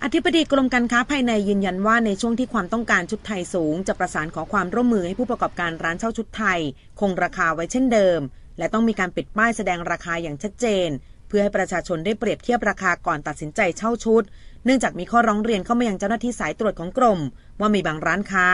[0.05, 6.61] อธิบดีกรมการค้าภายในยืนยันว่าในช่วงที่ความต้องการชุดไทยสูง จะประสานขอความร่วมมือให้ผู้ประกอบการร้านเช่าชุดไทย
[7.01, 8.21] คงราคาไว้เช่นเดิม
[8.59, 10.89] และต้องมีการปิดป้ายแสดงราคาอย่างชัดเจน
[11.29, 14.23] เพื่อให้ประชาชนได้เปรียบเทียบราคาก่อนตัดสินใจเช่าชุด
[14.65, 17.21] เนื่องจากมีข้อร้องเรียนเข้ามายังเจ้าหน้าที่สายตรวจของกรม
[17.61, 18.47] ว่ามีบางร้านค้า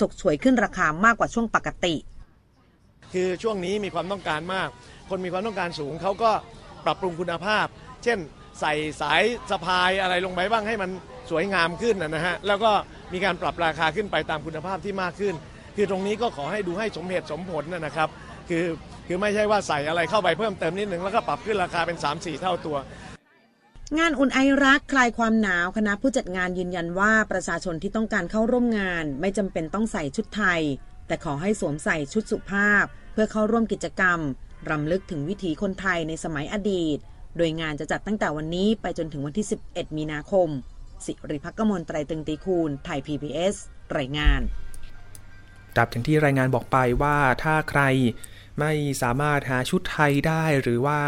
[0.00, 1.94] ฉกฉวยขึ้นราคามากกว่าช่วงปกติ
[3.12, 4.68] คือช่วงนี้มีความต้องการมาก
[5.08, 6.30] คนมีความต้องการสูงเขาก็
[6.84, 7.66] ปรับปรุงคุณภาพ
[8.04, 8.18] เช่น
[8.60, 10.90] ใส่สายสะพายอะไรลงไปบ้างให้มัน
[11.30, 12.70] สวยงามขึ้นนะฮะแล้วก็
[13.12, 15.34] มีการปรับราคาขึ้นไปตามคุณภาพที่มากขึ้น
[15.76, 18.08] คือตรงนี้ก็ขอให้ดูให้สมเหตุสมผลนะนะครับ
[18.48, 18.64] คือ
[19.06, 22.76] คือไม่ใช่ว่าใส่อะไรเข้าไปเพิ่มเติมนิดหนึ่งแล้วก็ปรับขึ้นราคาเป็น 3-4 เท่าตัว
[23.98, 30.60] งานอุ่นไอรักคลายความหนาวคณะผู้จัดงานยืนยันว่าประชาชนที่ต้องการเข้าร่วมงาน ไม่จำเป็นต้องใส่ชุดไทย
[31.06, 34.18] แต่ขอให้สวมใส่ชุดสุภาพ เพื่อเข้าร่วมกิจกรรม
[34.70, 36.98] รำลึกถึงวิถีคนไทยในสมัยอดีต
[37.36, 40.48] โดยงานจะจัดตั้งแต่วันนี้ไปจนถึงวันที่ 11 มีนาคม
[41.06, 43.54] สิริพักกมลไตรตึงตีคูณ ไทย PBS
[43.98, 44.40] รายงาน
[45.76, 47.82] ครับอย่างที่รายงานบอกไปว่าถ้าใคร
[48.60, 51.00] ไม่สามารถหาชุดไทยได้หรือว่า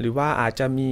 [0.00, 0.90] หรือว่าอาจจะมี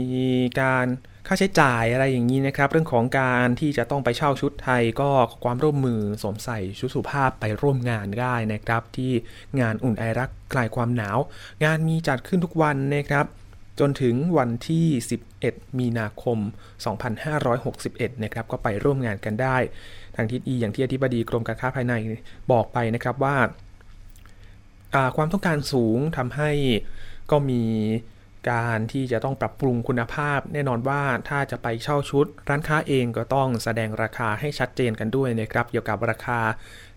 [0.61, 0.87] การ
[1.27, 5.11] ค่าใช้จ่ายอะไรอย่างนี้นะครับ เรื่องของการที่จะต้องไปเช่าชุดไทยก็
[5.45, 9.13] ความร่วมมือสวมใส่ชุดสุภาพไปร่วมงานได้นะครับ ที่
[9.61, 11.19] งานอุ่นไอรักคลายความหนาว
[11.65, 13.27] งานมีจัดขึ้นทุกวันนะครับ
[13.81, 14.87] จนถึงวันที่
[15.33, 16.39] 11 มีนาคม
[17.51, 19.57] 2561 นะครับ ก็ไปร่วมงานกันได้
[20.17, 21.95] ทางทิศอีอย่างที่อธิบดีกรมการค้าภายใน
[22.53, 26.51] บอกไปนะครับว่าาความต้องการสูงทำให้
[27.31, 27.63] ก็มี
[28.51, 36.41] การที่จะต้องปรับปรุงคุณภาพ แน่นอนว่าถ้าจะไปเช่าชุด ร้านค้าเองก็ต้องแสดงราคาให้ชัดเจนกันด้วยนะครับ เกี่ยวกับราคา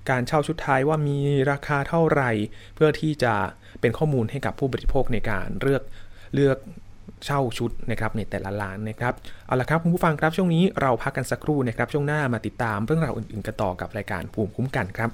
[0.09, 1.17] การเช่าชุดไทยว่ามี
[1.51, 2.31] ราคาเท่าไหร่
[2.75, 3.33] เพื่อที่จะ
[3.81, 5.83] เป็นข้อมูลให้กับผู้บริโภคในการเลือก
[6.33, 6.57] เลือก
[7.25, 9.13] เช่าชุดนะครับในแต่ละร้านนะครับ
[9.47, 15.09] เอาละครับคุณผู้ฟังครับช่วงนี้เราพักกันสักครู่นะครับช่วงหน้ามาติดตามเรื่องราวอื่นๆกันต่อกับรายการภูมิคุ้มกันครับ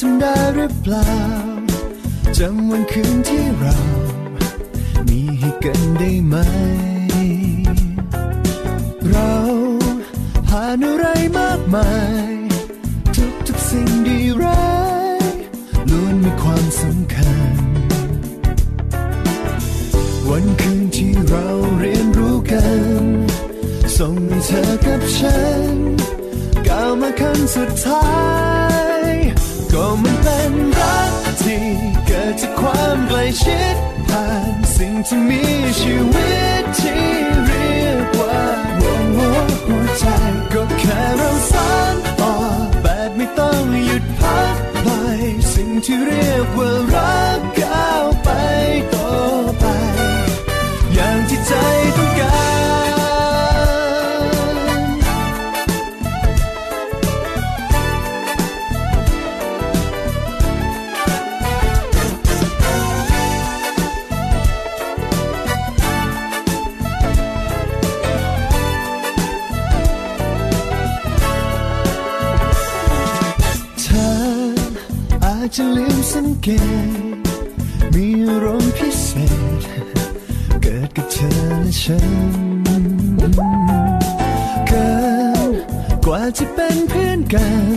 [0.00, 1.12] จำได้หรือเปล่า
[2.38, 3.78] จำวันคืนที่เรา
[5.08, 6.36] มีให้กันได้ไหม
[9.08, 9.32] เรา
[10.48, 11.06] ผ่านอะไร
[11.38, 11.90] มากมา
[12.30, 12.32] ย
[13.16, 14.72] ทุกทุกๆสิ่งดีร้า
[15.18, 15.22] ย
[15.90, 17.56] ล้วนมีความสำคัญ
[20.28, 21.46] วันคืนที่เรา
[21.78, 22.66] เรียนรู้กั
[23.00, 23.04] น
[23.96, 25.66] ส่งให้เธอกับฉัน
[26.68, 28.04] ก้าวมาขั้นสุดท้า
[28.90, 28.91] ย
[29.72, 31.64] ก็มันเป็นรักที่
[32.06, 33.76] เกิดจากความใกล้ชิด
[34.08, 35.42] ผ่านสิ่งที่มี
[35.80, 36.32] ชีวิ
[36.62, 37.04] ตที่
[37.46, 38.40] เรียกว่า
[38.78, 38.92] หั
[39.34, 40.04] วหัวใจ
[40.52, 42.34] ก็แค่เราสานต่อ
[42.82, 44.54] แบบไม่ต้องหยุดพัก
[44.84, 45.20] ปล่อย
[45.54, 47.51] สิ่งที่เรียกว่ารัก
[76.46, 76.48] ลืมสังเก
[76.86, 76.88] ต
[77.94, 79.08] มีอารมณ์พิเศ
[79.58, 79.62] ษ
[80.62, 81.30] เกิดกับเธอ
[81.62, 82.06] และฉัน
[84.68, 84.90] เกิ
[85.50, 85.52] น
[86.04, 87.76] กว่าจะเป็นเพื่อนกัน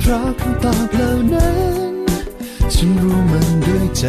[0.00, 1.52] เพราะคำตอบเหล่านั้
[1.90, 1.94] น
[2.74, 4.04] ฉันรู้มันด้วยใจ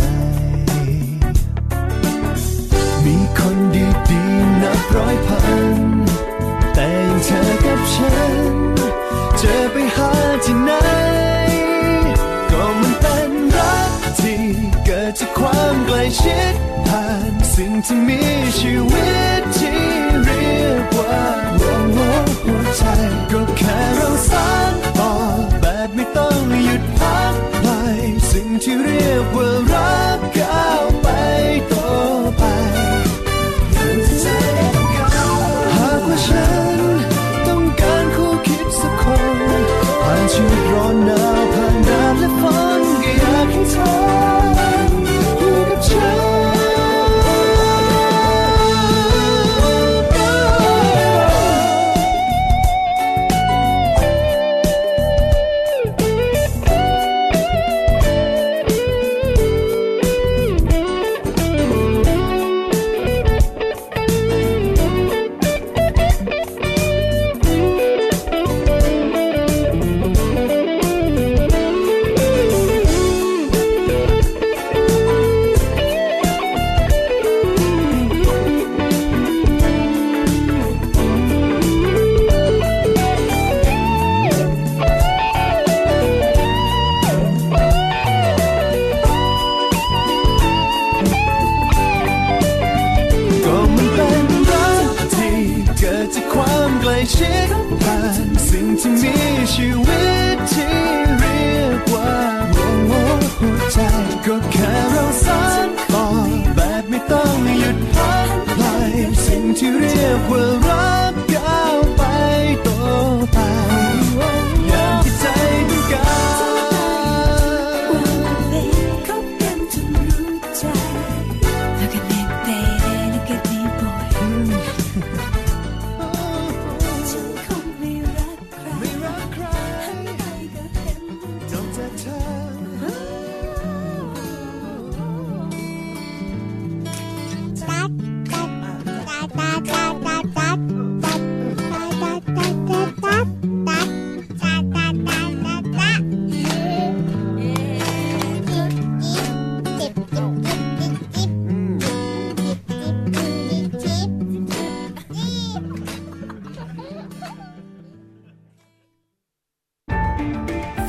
[16.20, 16.56] ชิด
[16.88, 18.22] ผ่านสิ่งที่มี
[18.60, 19.82] ชีวิตที่
[20.24, 21.20] เรียกว่า
[21.62, 22.84] ลมหัวใจ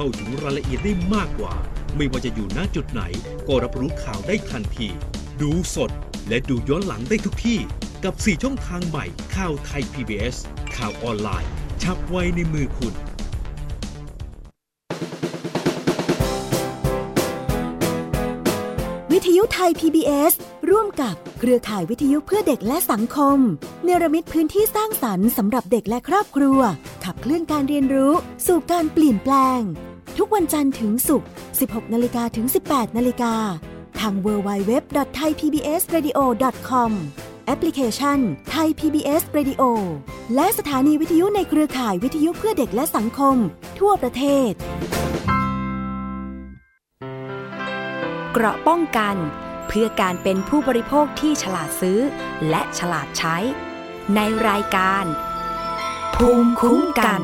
[0.00, 1.54] เข้าถึงรายละเอียดได้มากกว่า
[1.96, 3.02] ไม่ว่าจะอยู่ณจุดไหน
[3.48, 4.88] ก็รับรู้ข่าวได้ทันที
[5.40, 5.90] ดูสด
[6.28, 7.58] และดูย้อนหลังได้ทุกที่
[8.04, 9.04] กับ 4 ช่องทางใหม่
[9.36, 10.36] ข่าวไทย PBS
[10.76, 11.50] ข่าวออนไลน์
[11.82, 12.94] ชับไว้ในมือคุณ
[19.12, 20.32] วิทยุไทย PBS
[20.70, 23.38] ร่วมกับเครือข่ายวิทยุเพื่อเด็กและสังคม
[23.84, 26.60] เนรมิตพื้นที่สร้างสรรค์สำหรับเด็กและครอบครัว
[27.04, 28.12] ขับเคลื่อนการเรียนรู้
[28.46, 29.62] สู่การเปลี่ยนแปลง
[30.18, 31.28] ทุกวันจันทร์ถึงศุกร์
[31.60, 33.34] 16 นาฬิกาถึง 18 นาฬิกา
[34.00, 36.90] ทาง www.thaipbsradio.com
[37.46, 38.18] แอปพลิเคชัน
[38.54, 39.62] Thai PBS Radio
[40.34, 43.36] และสถานีวิทยุในเครือข่ายวิทยุเพื่อเด็กและสังคม
[43.78, 44.52] ทั่วประเทศ
[48.32, 49.16] เกราะป้องกัน
[49.68, 51.98] เพื่อการเป็นผู้บริโภคที่ฉลาดซื้อ
[52.50, 53.36] และฉลาดใช้
[54.14, 55.04] ในรายการ
[56.14, 57.22] ภูมิคุ้มกัน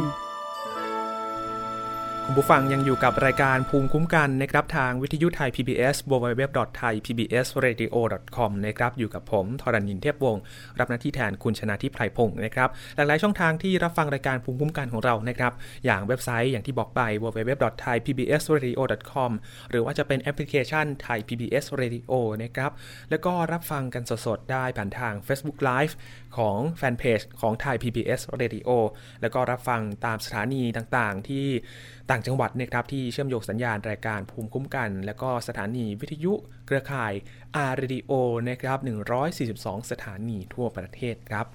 [2.26, 10.42] คุณผู้ฟังยังอยู่กับรายการภูมิคุ้มกันนะครับทางวิทยุไทย PBS www.thaipbsradio.com นะครับอยู่กับผมทรณินเทพวงศ์
[10.78, 15.52] รับหน้าที่แทนคุณชนะทิพไพรพงศ์นะครับหลากหลายช่องทางที่รับฟังรายการภูมิคุ้มกันของเรานะครับ
[15.84, 19.30] อย่างเว็บไซต์อย่างที่บอกไป www.thaipbsradio.com
[19.70, 22.70] หรือว่าจะเป็นแอปพลิเคชัน Thai PBS Radio นะครับ
[23.10, 25.94] แล้วก็รับฟังกันสดๆได้ผ่านทาง Facebook Live
[26.38, 28.68] ของแฟนเพจของ Thai PBS Radio
[29.20, 31.46] แล้วก็รับฟังตามสถานีต่างๆ ที่
[32.10, 36.32] ต่างจังหวัดนะครับที่เชื่อมโยงสัญญาณรายการภูมิคุ้มกัน และก็สถานีวิทยุ
[36.66, 37.12] เครือข่าย
[37.70, 38.12] R Radio
[38.48, 38.78] นะครับ
[39.34, 41.46] 142 สถานีทั่วประเทศครับ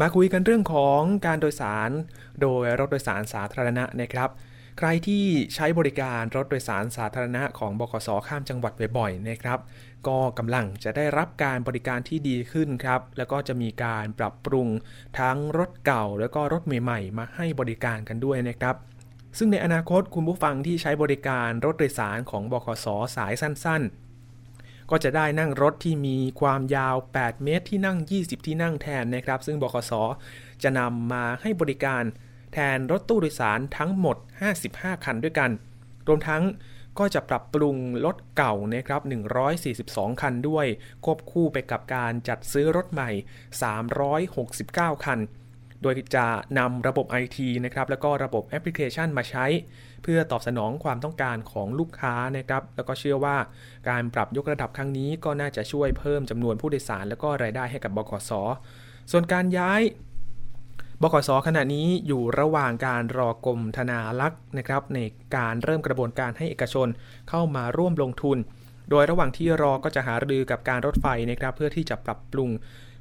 [0.00, 1.90] มาคุยกันเรื่องของการโดยสาร
[2.42, 4.30] โดยรถโดยสารสาธารณะนะครับ
[4.82, 9.58] ใครที่ใช้บริการรถโดยสารสาธารณะของบขสข้ามจังหวัดบ่อยๆนะครับ
[10.08, 14.68] ก็กำลังจะได้รับการบริการที่ดีขึ้นครับ แล้วก็จะมีการปรับปรุง
[15.18, 18.76] ทั้งรถเก่า แล้วก็รถใหม่ๆ มาให้บริการกันด้วยนะครับ
[19.38, 29.92] ซึ่งในอนาคตคุณผู้ฟังที่ใช้บริการรถโดยสารของบขสสายสั้นๆ ก็จะได้นั่งรถที่มีความยาว 8 เมตรที่นั่ง 20 ที่นั่งแทนนะครับ ซึ่งบขส
[30.62, 32.04] จะนำมาให้บริการ
[32.52, 34.16] แทนรถตู้โดยสารทั้งหมด
[34.60, 35.50] 55 คันด้วยกัน
[36.08, 36.42] รวมทั้ง
[36.98, 39.02] ก็จะปรับปรุงรถเก่านะครับ
[39.60, 40.66] 142 คันด้วย
[41.04, 43.10] ควบคู่ไปกับการจัดซื้อรถใหม่
[44.46, 45.20] 369 คัน
[45.82, 46.26] โดยจะ
[46.58, 49.46] นำระบบ IT นะครับ แล้วก็ระบบแอปพลิเคชันมาใช้
[50.02, 53.36] เพื่อตอบสนองความต้องการของลูกค้านะครับ แล้วก็เชื่อว่า
[53.88, 58.30] การปรับยกระดับครั้งนี้ก็น่าจะช่วยเพิ่มจำนวนผู้โดยสาร แล้วก็รายได้ให้กับบกส
[59.10, 59.80] ส่วนการย้าย
[61.02, 64.98] บกสขณะนี้อยู่ระหว่างการรอกรมธนารักษ์นะครับใน
[65.36, 66.88] การเริ่มกระบวนการให้เอกชน
[67.30, 68.38] เข้ามาร่วมลงทุน
[68.90, 72.50] โดยระหว่างที่รอก็จะหารือกับการรถไฟนะครับเพื่อที่จะปรับปรุง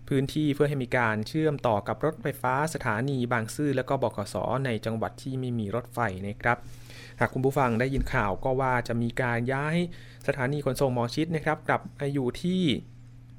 [0.08, 4.36] พื้นที่เพื่อให้มีการเชื่อมต่อกับรถไฟฟ้าสถานีบางซื่อและก็บกส
[4.66, 6.58] ในจังหวัดที่ไม่มีรถไฟนะครับ
[7.20, 9.78] หากคุณผู้ฟังได้ยินข่าวก็ว่าจะมีการย้าย
[10.28, 12.62] สถานีขนส่งหมอชิดนะครับกลับมาอยู่ที่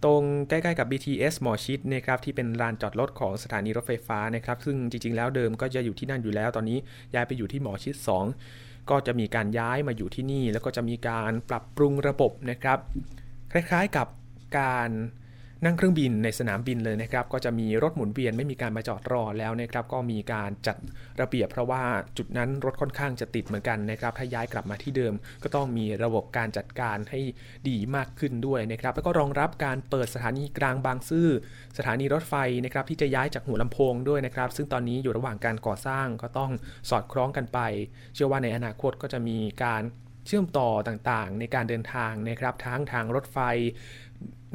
[0.05, 6.79] ตรงใกล้ๆกับ BTS หมอชิดนะครับที่เป็นลานจอดรถของสถานีรถไฟฟ้านะครับซึ่งจริงๆ แล้วเดิมก็จะอยู่ที่นั่นอยู่แล้ว ตอนนี้
[7.15, 7.95] ย้ายไปอยู่ที่หมอชิด
[8.43, 12.79] 2 ก็จะมีการย้ายมาอยู่ที่นี่ แล้วก็จะมีการปรับปรุงระบบนะครับ
[13.53, 14.07] คล้ายๆกับ
[14.59, 14.91] การ
[15.65, 20.77] นั่งเครื่องบินในสนามบินเลยนะครับ ก็จะมีรถหมุนเวียนไม่มีการมาจอดรอแล้วนะครับ ก็มีการจัด
[21.21, 21.83] ระเบียบเพราะว่า
[22.17, 27.21] จุดนั้นรถค่อนข้างจะติดเหมือนกันนะครับ ถ้าย้ายกลับมาที่เดิม ก็ต้องมีระบบการจัดการให้
[27.69, 31.29] ดีมากขึ้นด้วยนะครับ แล้วก็รองรับการเปิดสถานีกลางบางซื่อ
[31.79, 36.51] สถานีรถไฟนะครับที่จะย้ายจากหัวลำโพงด้วยนะครับ ซึ่งตอนนี้อยู่ระหว่างการก่อสร้างก็ต้อง
[36.91, 37.59] สอดคล้องกันไป
[38.15, 39.83] เชื่อว่าในอนาคตก็จะมีการ
[40.27, 43.39] เชื่อมต่อต่างๆ ในการเดินทางนะครับทั้งทางรถไฟ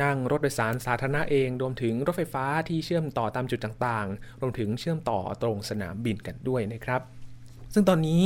[0.04, 7.02] นั่งรถโดยสารสาธารณะเอง รวมถึงรถไฟฟ้าที่เชื่อมต่อตามจุดต่างๆ รวมถึงเชื่อมต่อตรงสนามบินกันด้วยนะครับ
[7.74, 8.24] ซึ่งตอนนี้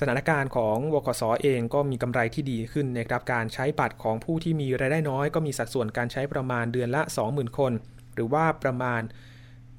[0.00, 7.72] สถานการณ์ของวคสเองก็มีกำไรที่ดีขึ้นนะครับ การใช้บัตรของผู้ที่มีรายได้น้อย ก็มีสัดส่วนการใช้ประมาณเดือนละ 20,000 คน
[8.14, 9.02] หรือว่าประมาณ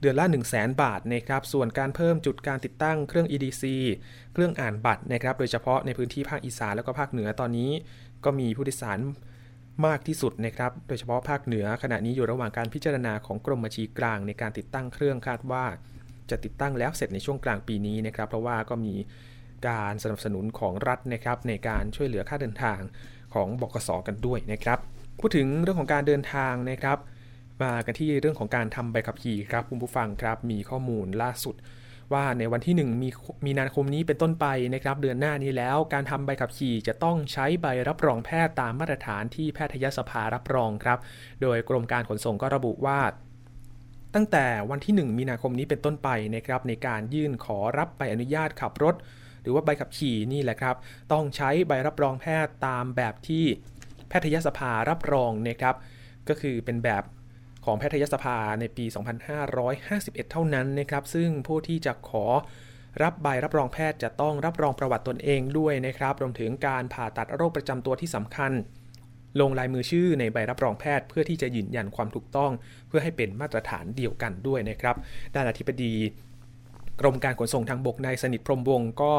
[0.02, 3.63] เดือนละ 1 0 0 0 0แบาทนะครับ ส่วนการเพิ่มจุดการติดตั้งเครื่อง EDC
[4.34, 7.71] เครื่องอ่านบัตรนะครับ โดยเฉพาะในพื้นที่ภาคอีสานแล้วก็ภาคเหนือตอนนี้
[8.26, 9.00] ก็มีผู้โดยสาร
[9.86, 15.66] มากที่สุดนะครับ โดยเฉพาะภาคเหนือขณะนี้อยู่ระหว่างการพิจารณาของกรมบัญชีกลางในการติดตั้งเครื่องคาดว่า
[16.30, 18.94] จะติดตั้งแล้วเสร็จในช่วงกลางปีนี้นะครับ เพราะว่าก็มี
[19.68, 22.80] การสนับสนุนของรัฐนะครับในการช่วยเหลือค่าเดินทาง
[23.34, 24.80] ของบกสกันด้วยนะครับ
[25.20, 26.98] พูดถึงเรื่องของการเดินทางนะครับ
[27.62, 31.56] มากันที่เรื่องของการทำใบขับขี่ครับคุณผู้ฟังครับมีข้อมูลล่าสุด
[32.13, 33.10] ว่าในวันที่ 1 มี
[33.46, 41.00] มีนาคมนี้เป็นต้นไปนะครับเดือนหน้านี้แล้ว การทำใบขับขี่จะต้องใช้ใบรับรองแพทย์ตามมาตรฐานที่แพทยสภารับรองครับ
[41.41, 43.00] โดยกรมการขนส่งก็ระบุว่า
[44.15, 48.96] ตั้งแต่วันที่ 1 มีนาคมนี้เป็นต้นไปนะครับในการยื่นขอรับใบอนุญาตขับรถ
[49.41, 50.76] หรือว่าใบขับขี่นี่แหละครับ
[51.12, 53.46] ต้องใช้ใบรับรองแพทย์ตามแบบที่
[54.08, 55.76] แพทยสภารับรองนะครับ
[56.28, 57.04] ก็คือเป็นแบบ
[57.65, 58.86] ของแพทยสภาในปี
[59.58, 62.25] 2551 เท่านั้นนะครับ ซึ่งผู้ที่จะขอ
[63.04, 68.51] รับใบรับรองแพทย์จะต้องรับรองประวัติตนเองด้วยนะครับ รวมถึงการผ่าตัดโรคประจำตัวที่สำคัญ
[69.41, 72.51] ลงลายมือชื่อในใบรับรองแพทย์ เพื่อที่จะยืนยันความถูกต้อง
[72.88, 74.95] เพื่อให้เป็นมาตรฐานเดียวกันด้วยนะครับ
[75.36, 75.93] ด้านอธิบดี
[77.01, 79.13] กรมการขนส่งทางบกนายสนิทพรมวงศ์ก็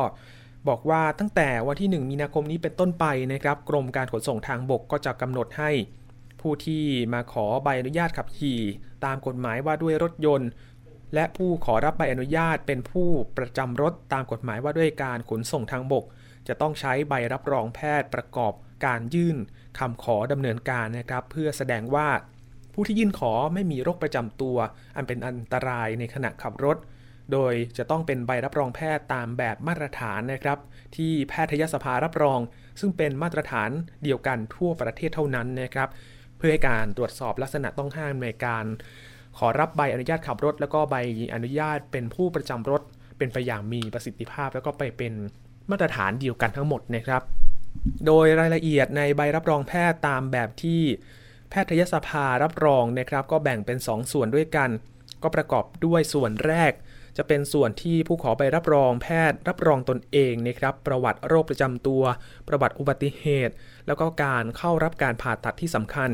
[0.69, 5.71] บอกว่าตั้งแต่วันที่ 1 มีนาคมนี้เป็นต้นไปนะครับ กรมการขนส่งทางบกก็จะกำหนดให้
[6.41, 8.61] ผู้ที่มาขอใบอนุญาตขับขี่
[9.05, 10.51] ตามกฎหมายว่าด้วยรถยนต์
[11.15, 16.05] และผู้ขอรับใบอนุญาตเป็นผู้ประจำรถตามกฎหมายว่าด้วยการขนส่งทางบก
[16.49, 18.53] จะต้องใช้ใบรับรองแพทย์ประกอบ
[18.85, 19.37] การยื่น
[19.79, 22.09] คำขอดำเนินการนะครับ เพื่อแสดงว่า
[22.75, 24.57] ผู้ที่ยื่นขอไม่มีโรคประจำตัว
[24.97, 26.77] อันเป็นอันตรายในขณะขับรถ
[27.33, 30.59] โดยจะต้องเป็นใบรับรองแพทย์ตามแบบมาตรฐานนะครับ
[30.97, 32.41] ที่แพทยสภารับรอง
[32.81, 33.71] ซึ่งเป็นมาตรฐาน
[34.05, 35.89] เดียวกันทั่วประเทศเท่านั้นนะครับ
[36.37, 38.65] เพื่อให้การตรวจสอบลักษณะต้องห้ามในการ
[39.39, 40.97] ขอรับใบอนุญาตขับรถ แล้วก็ใบ
[41.35, 42.83] อนุญาตเป็นผู้ประจำรถ
[43.19, 45.13] เป็นไปอย่างมีประสิทธิภาพ แล้วก็ไปเป็น
[45.71, 47.23] มาตรฐานเดียวกันทั้งหมดนะครับ
[48.07, 50.83] โดยรายละเอียดในใบรับรองแพทย์ตามแบบที่
[51.51, 54.71] แพทยสภารับรองนะครับ ก็แบ่งเป็น 2ส่วนด้วยกัน
[55.23, 56.73] ก็ประกอบด้วยส่วนแรก
[57.17, 62.03] จะเป็นส่วนที่ผู้ขอใบรับรองแพทย์รับรองตนเองนะครับ ประวัติโรคประจำตัว
[62.49, 63.55] ประวัติอุบัติเหตุ
[63.87, 66.11] แล้วก็การเข้ารับการผ่าตัดที่สำคัญ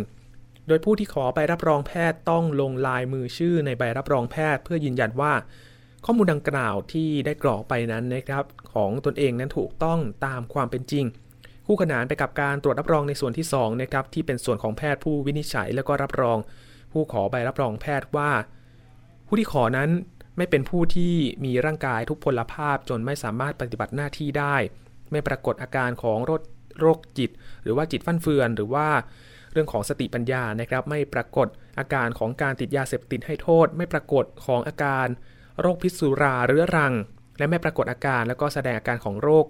[0.69, 5.33] โดยผู้ที่ขอใบรับรองแพทย์ต้องลงลายมือชื่อในใบรับรองแพทย์ เพื่อยืนยันว่า
[6.05, 11.05] ข้อมูลดังกล่าวที่ได้กรอกไปนั้นนะครับ ของตนเองนั้นถูกต้องตามความเป็นจริง
[11.67, 16.39] คู่ขนานไปกับการตรวจรับรองในส่วนที่2นะครับที่เป็นส่วนของแพทย์ผู้วินิจฉัย แล้วก็รับรอง
[16.93, 18.31] ผู้ขอใบรับรองแพทย์ว่า
[19.27, 19.91] ผู้ที่ขอนั้น
[20.37, 21.15] ไม่เป็นผู้ที่
[21.45, 24.57] มีร่างกายทุกพลภาพจนไม่สามารถปฏิบัติหน้าที่ได้
[25.11, 26.43] ไม่ปรากฏอาการของโรค
[26.81, 27.31] โรคจิต
[27.63, 28.89] หรือว่าจิตฟั่นเฟือน หรือว่า
[29.53, 35.07] เรื่องของสติปัญญานะครับ ไม่ปรากฏอาการของการติดยาเสพติดให้โทษ ไม่ปรากฏของอาการ
[35.61, 36.95] โรคพิษสุราเรื้อรัง
[37.39, 39.47] และไม่ปรากฏอาการแล้วก็แสดงอาการของโรค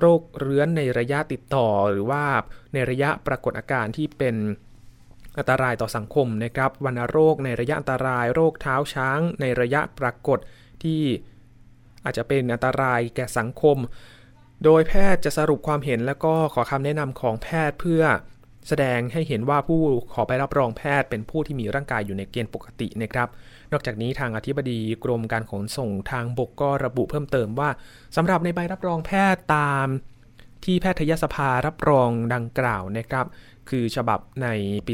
[0.00, 2.24] โรคเรื้อนในระยะติดต่อ หรือว่า
[2.74, 4.36] ในระยะปรากฏอาการที่เป็น
[5.38, 10.38] อันตรายต่อสังคมนะครับวัณโรคในระยะอันตรายโรคเท้าช้าง ในระยะปรากฏ
[10.82, 11.02] ที่
[12.04, 13.76] อาจจะเป็นอันตรายแก่สังคม
[14.64, 18.02] โดยแพทย์จะสรุปความเห็นแล้วก็ขอคำแนะนำของแพทย์เพื่อ
[18.68, 23.28] แสดงให้เห็นว่าผู้ขอไปรับรองแพทย์เป็นผู้ที่มีร่างกายอยู่ในเกณฑ์ปกตินะครับ
[23.72, 27.70] นอกจากนี้ทางอธิบดีกรมการขนส่งทางบกก็ระบุเพิ่มเติมว่า
[28.16, 29.86] สำหรับในใบรับรองแพทย์ตาม
[30.64, 33.26] ที่แพทยสภารับรองดังกล่าวนะครับ
[33.70, 34.48] คือฉบับใน
[34.86, 34.92] ปี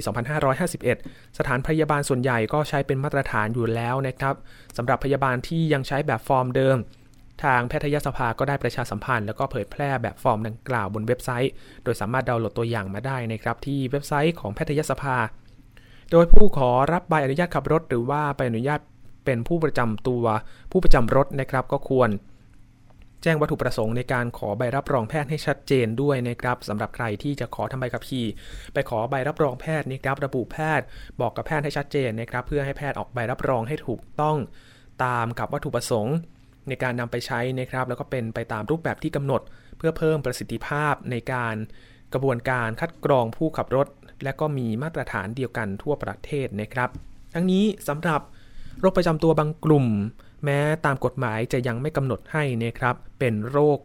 [0.68, 4.34] 2551 สถานพยาบาลส่วนใหญ่ก็ใช้เป็นมาตรฐานอยู่แล้วนะครับ
[4.76, 6.76] สำหรับพยาบาลที่ยังใช้แบบฟอร์มเดิม
[7.44, 11.52] ทางแพทยสภาก็ได้ประชาสัมพันธ์ แล้วก็เผยแพร่แบบฟอร์มดังกล่าวบนเว็บไซต์
[11.84, 15.16] โดยสามารถดาวน์โหลดตัวอย่างมาได้นะครับที่เว็บไซต์ของแพทยสภา
[16.10, 18.80] โดยผู้ขอรับใบอนุญาตขับรถ หรือว่าใบอนุญาต
[19.24, 20.24] เป็นผู้ประจำตัว
[20.72, 22.08] ผู้ประจำรถนะครับก็ควร
[23.22, 28.26] แจ้งวัตถุประสงค์ในการขอใบรับรองแพทย์ให้ชัดเจนด้วยนะครับสำหรับใครที่จะขอทำใบขับขี่
[28.72, 30.86] ไปขอใบรับรองแพทย์นะครับระบุแพทย์
[31.20, 34.36] บอกกับแพทย์ให้ชัดเจนนะครับเพื่อให้แพทย์ออกใบรับรองให้ถูกต้อง
[35.04, 36.16] ตามกับวัตถุประสงค์
[36.68, 39.42] ในการนำไปใช้นะครับแล้วก็เป็นไปตามรูปแบบที่กำหนด
[39.78, 41.54] เพื่อเพิ่มประสิทธิภาพในการ
[42.12, 43.86] กระบวนการคัดกรองผู้ขับรถ
[44.24, 46.90] และก็มีมาตรฐานเดียวกันทั่วประเทศนะครับ
[47.34, 48.20] ทั้งนี้สำหรับ
[48.80, 49.86] โรคประจำตัวบางกลุ่ม
[50.44, 53.78] แม้ตามกฎหมายจะยังไม่กำหนดให้นะครับเป็นโรค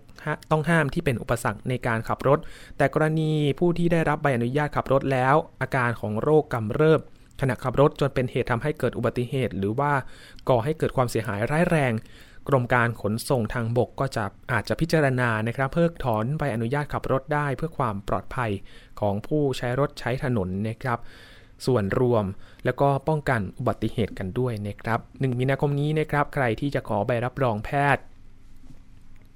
[0.51, 2.39] ต้องห้ามที่เป็นอุปสรรคในการขับรถ
[2.77, 7.01] แต่กรณีผู้ที่ได้รับใบอนุญาตขับรถแล้ว อาการของโรคกำเริบ
[7.41, 9.91] ขณะขับรถจนเป็นเหตุทำให้เกิดอุบัติเหตุ หรือว่า
[10.49, 11.93] ก่อให้เกิดความเสียหายร้ายแรง
[12.47, 18.51] กรมการขนส่งทางบกก็จะอาจจะพิจารณานะครับ เพิกถอนใบอนุญาตขับรถได้เพื่อความปลอดภัย
[18.99, 20.99] ของผู้ใช้รถใช้ถนนนะครับ
[21.65, 22.25] ส่วนรวม
[22.65, 28.03] แล้วก็ป้องกันอุบัติเหตุกันด้วยนะครับ 1 มีนาคมนี้นะครับใครที่จะขอใบรับรองแพทย์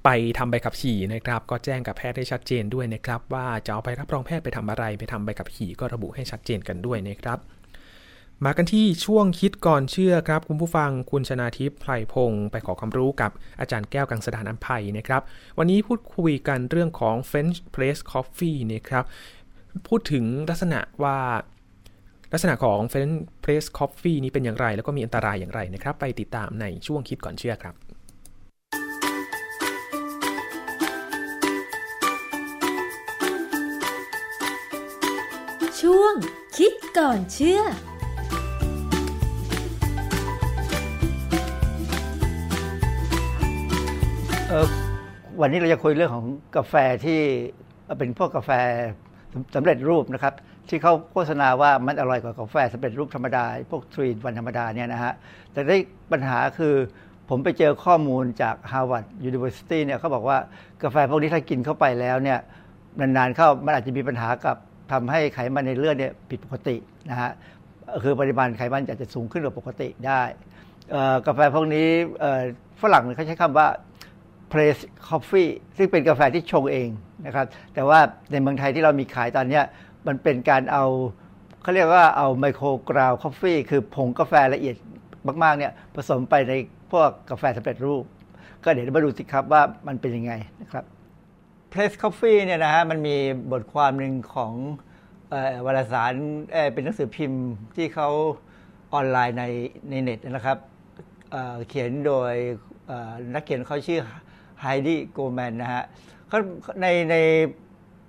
[0.06, 7.40] ไปทำใบขับขี่นะครับ ก็แจ้งกับแพทย์ให้ชัดเจนด้วยนะครับ ว่าจะเอาไปรับรองแพทย์ไปทำอะไร ไปทำใบขับขี่ก็ระบุให้ชัดเจนกันด้วยนะครับ
[8.46, 15.22] มากันที่ช่วงคิดก่อนเชื่อครับ คุณผู้ฟังคุณชนาทิพย์ไพรพงศ์ไปขอความรู้กับอาจารย์แก้วกังสดานอัมภัยนะครับ
[15.58, 19.04] วันนี้พูดคุยกันเรื่องของ French Press Coffee นะครับ
[19.88, 21.18] พูดถึงลักษณะว่า
[22.34, 27.76] ลักษณะของ French Press Coffee นี้เป็นอย่างไร แล้วก็มีอันตรายอย่างไรนะครับ ไปติดตามในช่วงคิดก่อนเชื่อครับ
[35.82, 36.14] ช่วง
[36.58, 37.62] คิดก่อนเชื่อ
[44.50, 44.68] เออ
[45.42, 46.26] วันนี้เราจะคุยเรื่องของ
[46.56, 46.74] กาแฟ
[47.06, 47.20] ที่
[47.98, 48.52] เป็นพวกกาแฟ
[49.56, 50.34] สำเร็จรูปนะครับ
[50.70, 55.14] ที่เขาโฆษณาว่ามันอร่อยกว่ากาแฟสำเร็จรูปธรรมดา พวกทรีนวันธรรมดาเนี่ยนะฮะ
[55.54, 55.78] แต่ได้
[56.12, 56.76] ปัญหาคือ
[57.30, 60.38] ผมไปเจอข้อมูลจาก Harvard University เนี่ยเขาบอกว่า
[60.84, 62.40] กาแฟพวกนี้ถ้ากินเข้าไปแล้วเนี่ย
[63.00, 64.58] นานๆเข้ามันอาจจะมีปัญหากับ
[64.92, 66.76] ทำให้ไขมันในเลือดเนี่ยผิดปกติ
[67.10, 67.32] นะฮะ
[68.04, 70.22] คือปริมาณไขมันอาจจะสูงขึ้นกว่าปกติได้
[71.28, 71.88] กาแฟพวกนี้
[72.82, 73.68] ฝรั่งเขาใช้คำว่า
[74.52, 74.78] Press
[75.08, 76.90] Coffee ซึ่งเป็นกาแฟที่ชงเอง
[77.26, 78.00] นะครับ แต่ว่า
[78.32, 79.62] ในเมืองไทยที่เรามีขายตอนนี้
[80.08, 80.86] มันเป็นการเอา
[81.62, 84.76] เขาเรียกว่าเอาไมโครกราวคอฟฟี่คือผงกาแฟละเอียด
[85.44, 86.54] มาก ๆ เนี่ยผสมไปใน
[86.92, 88.04] พวกกาแฟสำเร็จรูป
[88.64, 90.84] ก็เดี๋ยวมาดูสิครับว่ามันเป็นยังไงนะครับ
[91.72, 93.16] Press Coffee เนี่ยนะฮะมันมี
[93.52, 94.54] บทความหนึ่งของ
[95.32, 96.14] เออวารสาร
[96.52, 97.46] เป็นหนังสือพิมพ์
[97.76, 98.10] ที่เขา
[98.94, 99.44] ออนไลน์ใน
[99.90, 100.58] ในเน็ตนะครับ
[101.32, 102.34] เขียนโดย
[103.34, 104.02] นักเขียนเขาชื่อ
[104.62, 105.84] ไฮดี้โกแมนนะฮะ
[106.28, 106.40] เขา
[106.82, 107.16] ในใน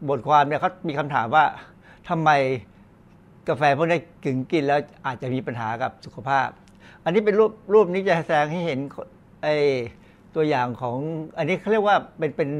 [0.09, 1.44] บทความเนี่ยเขามีคำถามว่า
[2.09, 2.30] ทำไม
[3.48, 6.48] กาแฟพวกนี้กึ่งกินแล้วอาจจะมีปัญหากับสุขภาพ
[7.05, 8.80] อันนี้เป็นรูปรูปนี้จะแสดงให้เห็น
[9.42, 9.48] ไอ
[10.34, 10.96] ตัวอย่างของ
[11.38, 12.51] อันนี้เขาเรียกว่าเป็นเป็น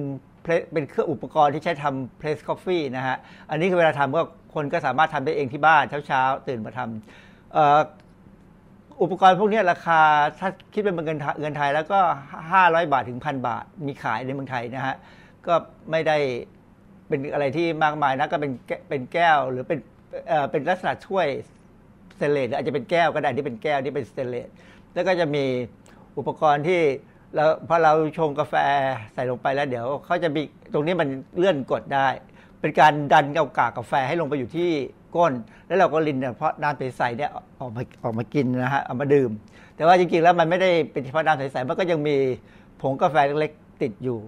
[0.73, 3.17] เป็นเครื่องอุปกรณ์ที่ใช้ทำเพรสคอฟฟี่นะฮะ
[3.51, 4.23] อันนี้คือเวลาทำก็
[4.55, 8.10] คนก็สามารถทำได้เองที่บ้านเช้าๆตื่นมาทำ
[9.03, 10.01] อุปกรณ์พวกนี้ราคา
[10.39, 12.01] ถ้าคิดเป็นเงินไทยเงินไทยแล้วก็
[12.47, 14.97] 500 บาทถึงพันบาท มีขายในเมืองไทยนะฮะ
[15.47, 15.55] ก็
[15.91, 16.17] ไม่ได้
[17.09, 19.79] เป็นอะไรที่มากมายนะก็เป็นแก้เป็นแก้วหรือเป็น
[20.29, 21.29] เอ่อเป็นลักษณะถ้วย
[22.17, 24.49] สเตนเลสหรืออาจจะเป็นแก้วก็ได้ที่เป็นแก้วที่เป็นสเตนเลส
[24.95, 25.45] แล้วก็จะมี
[26.19, 26.81] อุปกรณ์ที่
[27.35, 28.55] เราพอเราชงกาแฟ
[29.15, 30.43] ใส่ลงไปแล้วเดี๋ยวเขาจะมี
[30.73, 32.09] ตรงนี้มันเลื่อนกดได้
[32.61, 34.71] เป็นการดันเอากากกาแฟให้ลงไปอยู่ที่
[35.17, 35.33] ก้น
[35.67, 37.31] แล้วเราก็รินเนี่ยเพราะน้ำใสๆเนี่ย
[37.61, 39.31] ออกมาออกมากินนะฮะเอามาดื่ม
[39.77, 42.17] แต่ว่าจริงๆแล้วมันไม่ได้เป็นเฉพาะน้ำใสๆมันก็ยังมี
[42.81, 44.19] ผงกาแฟเล็กๆติดอยู่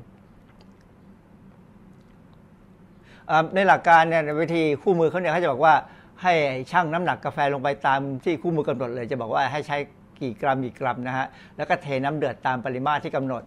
[3.55, 5.75] ในหลักการเนี่ยในวิธีคู่มือเขาเนี่ยเขาจะบอกว่า
[6.23, 6.33] ให้
[6.71, 9.77] ชั่งน้ำหนักกาแฟลงไปตามที่คู่มือกำหนดเลย จะบอกว่าให้ใช้
[10.21, 11.27] กี่กรัมกี่กรัมนะฮะ
[11.57, 13.43] แล้วก็เทน้ำเดือดตามปริมาตรที่กำหนด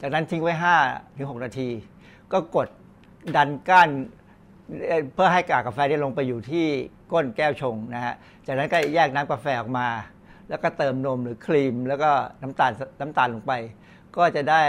[0.00, 0.54] จากนั้นทิ้งไว้
[0.84, 1.68] 5ถึง6นาที
[2.32, 2.68] ก็กด
[3.36, 3.88] ดันก้าน
[5.14, 6.66] เพื่อให้กากกาแฟได้ลงไปอยู่ที่
[7.12, 8.14] ก้นแก้วชงนะฮะ
[8.46, 9.88] จากนั้นก็แยกน้ำกาแฟออกมา
[10.48, 12.10] แล้วก็เติมนมหรือครีม แล้วก็
[12.42, 13.52] น้ำตาลน้ำตาลลงไป
[14.16, 14.62] ก็จะได้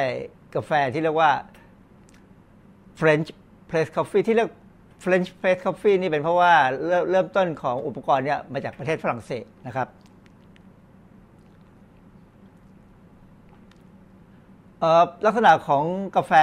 [0.55, 1.31] กาแฟที่เรียกว่า
[2.99, 3.29] French
[3.69, 4.49] Press Coffee ที่เรียก
[5.03, 6.53] French Press Coffee นี่เป็นเพราะว่า
[6.87, 9.87] เริ่มเริ่มต้นของอุปกรณ์เนี่ยมาจากประเทศฝรั่งเศสนะครับ
[15.25, 15.83] ลักษณะของ
[16.15, 16.33] กาแฟ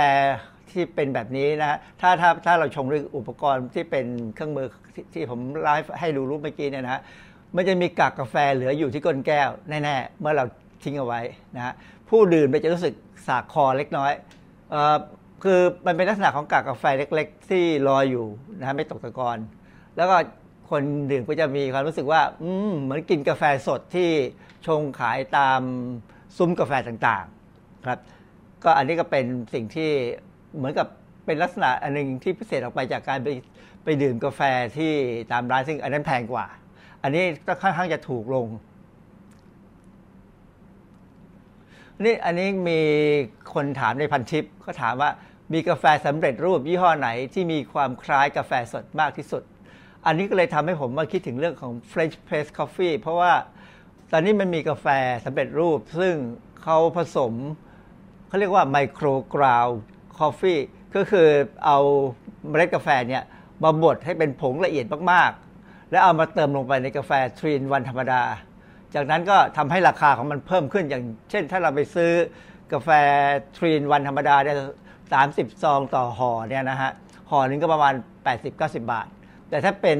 [0.73, 7.01] ที่เป็นแบบนี้นะฮะถ้าถ้าถ้าเราชงด้วยอุปกรณ์ที่เป็นเครื่องมือที่ที่ผมไลฟ์ให้ดูรูปเมื่อกี้เนี่ยนะฮะ
[7.57, 10.45] มันจะมีกากกาแฟเหลืออยู่ที่ก้นแก้วแน่ๆเมื่อเรา
[10.83, 11.21] ทิ้งเอาไว้
[11.57, 11.73] นะฮะ
[12.09, 12.95] ผู้ดื่มจะรู้สึก
[13.27, 14.12] สากคอเล็กน้อย
[14.71, 14.97] เอ่อ
[15.45, 18.27] คือมันเป็นลักษณะของกากกาแฟเล็ก ๆ ที่ลอยอยู่
[18.59, 19.39] นะฮะไม่ตกตะกอน
[19.97, 20.16] แล้วก็
[20.71, 24.11] คนดื่มก็จะมีความรู้สึกว่า อืมเหมือนกินกาแฟสดที่
[24.66, 25.61] ชงขายตาม
[26.37, 28.01] ซุ้มกาแฟต่างๆ ครับ
[28.64, 29.91] ก็อันนี้ก็เป็นสิ่งที่
[30.57, 30.86] เหมือนกับ
[31.26, 33.28] เป็นลักษณะอันหนึงที่พิเศษออกไปจากการไป
[33.84, 34.40] ไปดื่มกาแฟ
[34.76, 34.92] ที่
[35.32, 36.46] ตามร้านซึ่งอันนั้นแพงกว่า
[37.03, 38.46] อันนี้ก็ค่อนข้างจะถูกลง
[42.05, 42.80] นี่อันนี้มี
[43.55, 45.11] คนถามในพันทิปก็ถามว่า
[45.53, 49.42] มีกาแฟสำเร็จรูปยี่ห้อไหนที่มีความคล้ายกาแฟสดมากที่สุด
[50.07, 53.32] อันนี้ก็เลยทำให้ผมมาคิดถึงเรื่องของ French Press Coffee เพราะว่า
[54.12, 54.86] ตอนนี้มันมีกาแฟ
[55.24, 56.14] สำเร็จรูป ซึ่ง
[56.62, 57.32] เขาผสม
[58.28, 60.59] เขาเรียกว่า microground coffee
[60.97, 61.29] ก็คือ
[61.64, 61.79] เอา
[62.49, 63.25] เมล็ดกาแฟเนี่ย
[63.62, 68.23] มาบดให้เป็นผงละเอียดมากๆ แล้วเอามาเติมลงไปในกาแฟ three in one ธรรมดา
[68.95, 72.12] จากนั้นก็ทำให้ราคาของมันเพิ่มขึ้นอย่าง เช่นถ้าเราไปซื้อ
[72.73, 72.89] กาแฟ
[73.57, 74.57] three in one ธรรมดาเนี่ย
[75.12, 76.91] สามสิบซองต่อห่อเนี่ยนะฮะ
[77.31, 77.95] ห่อหนึ่งก็ประมาณ
[78.39, 79.07] 80-90 บาท
[79.49, 79.99] แต่ถ้าเป็น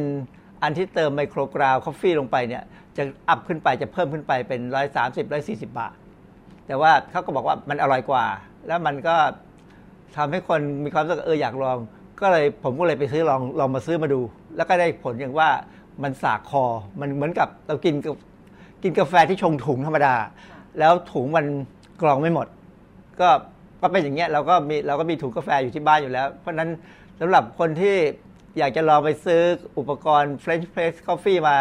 [0.63, 2.63] อันที่เติม microground coffee ลงไปเนี่ย
[2.97, 4.61] จะอัพขึ้นไปจะเพิ่มขึ้นไปเป็น
[4.97, 5.95] 130 140 บาท
[6.67, 8.25] แต่ว่าเขาก็บอกว่ามันอร่อยกว่า
[8.67, 9.17] แล้วมันก็
[10.17, 11.79] ทำให้คนมีความรู้สึกเอออยากลอง
[12.21, 14.21] ก็เลยผมก็เลยไปซื้อลองลองมาซื้อมาดู
[14.57, 15.49] แล้วก็ได้ผลอย่างว่า
[16.03, 16.65] มันสากคอ
[17.01, 18.17] มันเหมือนกับเรากินกับ
[18.83, 20.15] กินกาแฟที่ชงถุงธรรมดา
[20.79, 21.47] แล้วถุงมัน
[22.03, 22.47] กรองไม่หมด
[23.21, 23.29] ก็
[23.81, 26.71] ก็เป็นอย่างเงี้ยเราก็มีเราก็มีถุงกาแฟอยู่ที่บ้านอยู่แล้ว เพราะฉะนั้น
[27.21, 27.97] สำหรับคนที่
[28.59, 29.43] อยากจะลองไปซื้อ
[29.79, 31.57] อุปกรณ์ French Press Coffee มา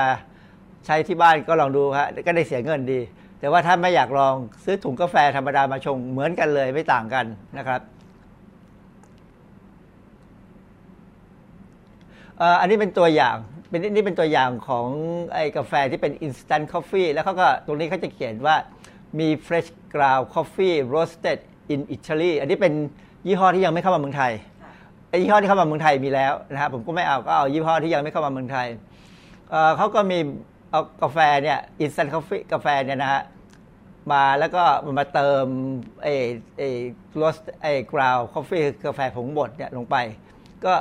[0.86, 3.00] ใช้ที่บ้านก็ลองดูฮะก็ได้เสียเงินดี
[3.40, 7.26] แต่ว่าถ้าไม่อยากลองซื้อถุงกาแฟธรรมดามาชงเหมือนกันเลยไม่ต่างกัน
[7.58, 7.82] นะครับ
[12.42, 13.38] อ่ออันนี้เป็นตัวอย่าง
[13.70, 14.88] เป็นนี่เป็นตัวอย่างของ
[15.34, 18.56] ไอ้กาแฟที่เป็น instant coffee แล้วเขาก็ตรงนี้เขาจะเขียนว่า
[19.20, 21.40] มี fresh ground coffee roasted
[21.74, 22.74] in Italy อันนี้เป็น
[23.28, 24.34] ยี่ห้อที่ยังไม่เข้ามาเมืองไทย
[25.10, 28.68] ไอ้ยี่ห้อที่เข้ามาเมืองไทยมีแล้วนะครับผมก็ไม่เอาก็เอายี่ห้อที่ยังไม่เข้ามาเมืองไทย
[29.50, 30.20] เอ่อเขาก็มี
[30.72, 33.22] เอากาแฟเนี่ย instant coffee กาแฟเนี่ยนะฮะ
[34.12, 34.64] มาแล้วก็
[35.00, 35.46] มาเติม
[36.04, 36.14] ไอ้
[36.58, 36.70] ไอ้
[37.22, 39.96] roast ไอ้ ground coffee คือกาแฟผงบดเนี่ยลงไป
[40.66, 40.74] ก็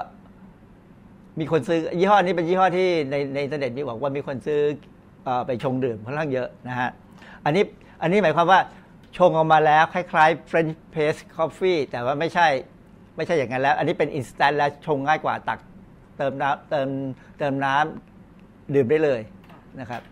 [1.41, 4.61] มีคนซื้อยี่ห้อนี้เป็นยี่ห้อที่ในในอินเทอร์เน็ตมีบอกว่ามีคนซื้อ
[5.27, 6.91] อไปชงดื่มค่อนข้างเยอะนะฮะ
[7.45, 7.65] อันนี้
[8.03, 8.61] อันนี้หมายความว่า
[9.19, 12.47] ชงออกมาแล้วคล้ายๆ French press coffee แต่ว่าไม่ใช่
[13.17, 15.59] ไม่ใช่อย่างนั้นแล้ว อันนี้เป็น instant แล้วชงง่ายกว่าตัก
[16.19, 16.89] เติมน้ำเติม
[17.39, 19.21] เติมน้ำดื่มได้เลย
[19.81, 20.03] นะครับ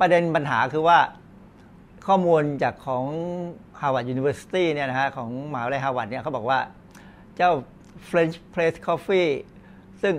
[0.00, 0.98] ประเด็นปัญหาคือว่า
[2.06, 3.04] ข้อมูลจากของ
[3.82, 6.58] Harvard University เนี่ยนะฮะของมหาวิทยาลัย Harvard เนี่ยเขาบอกว่า
[7.36, 7.50] เจ้า
[8.10, 9.30] French Press Coffee
[10.02, 10.14] ซึ่ง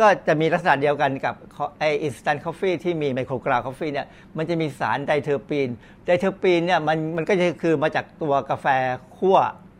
[0.00, 1.34] ก็จะมีลักษณะเดียวกันกับ
[1.78, 5.68] ไอ instant coffee ที่มี microground coffee เนี่ยมันจะมีสารไดเทอร์ปีน
[6.06, 8.66] ไดเทอร์ปีนเนี่ยมันมันก็จะคือมาจากตัวกาแฟ
[9.18, 9.38] คั่ว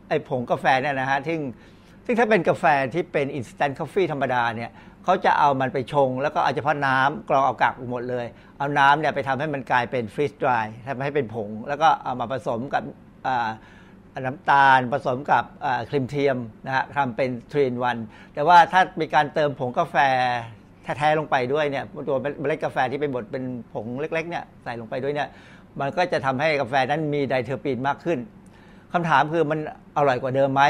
[0.09, 1.39] ไอผงกาแฟเนี่ยนะฮะซึ่ง
[2.05, 4.71] ซึ่งถ้าเป็นกาแฟที่เป็น instant coffee ธรรมดาเนี่ย
[5.03, 8.25] เขาจะเอามันไปชง แล้วก็เอาเฉพาะน้ำกรองเอากากหมดเลย
[8.57, 12.83] เอาน้ำเนี่ยไปทำให้มันกลายเป็น freeze dry ทำให้เป็นผง แล้วก็เอามาผสมกับ
[14.25, 17.97] น้ำตาลผสมกับอ่าครีมเทียมนะฮะทำเป็น three in one
[18.33, 19.95] แต่ว่าถ้ามีการเติมผงกาแฟ
[20.83, 25.29] แท้ๆลงไปด้วยเนี่ยตัวเมล็ดกาแฟที่เป็นบดเป็นผงเล็กๆเนี่ยใส่ลงไปด้วยเนี่ย
[25.79, 28.19] มันก็จะทำให้กาแฟนั้นมีไดเทอร์ปีนมากขึ้น
[28.93, 29.59] คำถามคือมัน
[29.97, 30.63] อร่อยกว่าเดิมไหม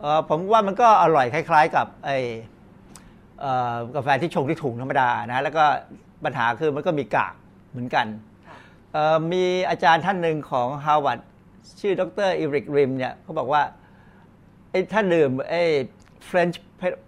[0.00, 2.10] เอ่อผมว่ามันก็อร่อยคล้าย ๆ กับไอ
[3.40, 5.64] เอ่อกาแฟที่ชงที่ถุงธรรมดานะแล้วก็
[6.24, 7.34] ปัญหาคือมันก็มีกาก
[7.70, 8.06] เหมือนกัน
[8.92, 11.20] เอ่อมีอาจารย์ท่านหนึ่งของ Harvard
[11.80, 13.62] ชื่อดรอีริกริมเนี่ยเขาบอกว่า
[14.70, 15.62] ไอ้ถ้าดื่มไอ้
[16.28, 16.56] French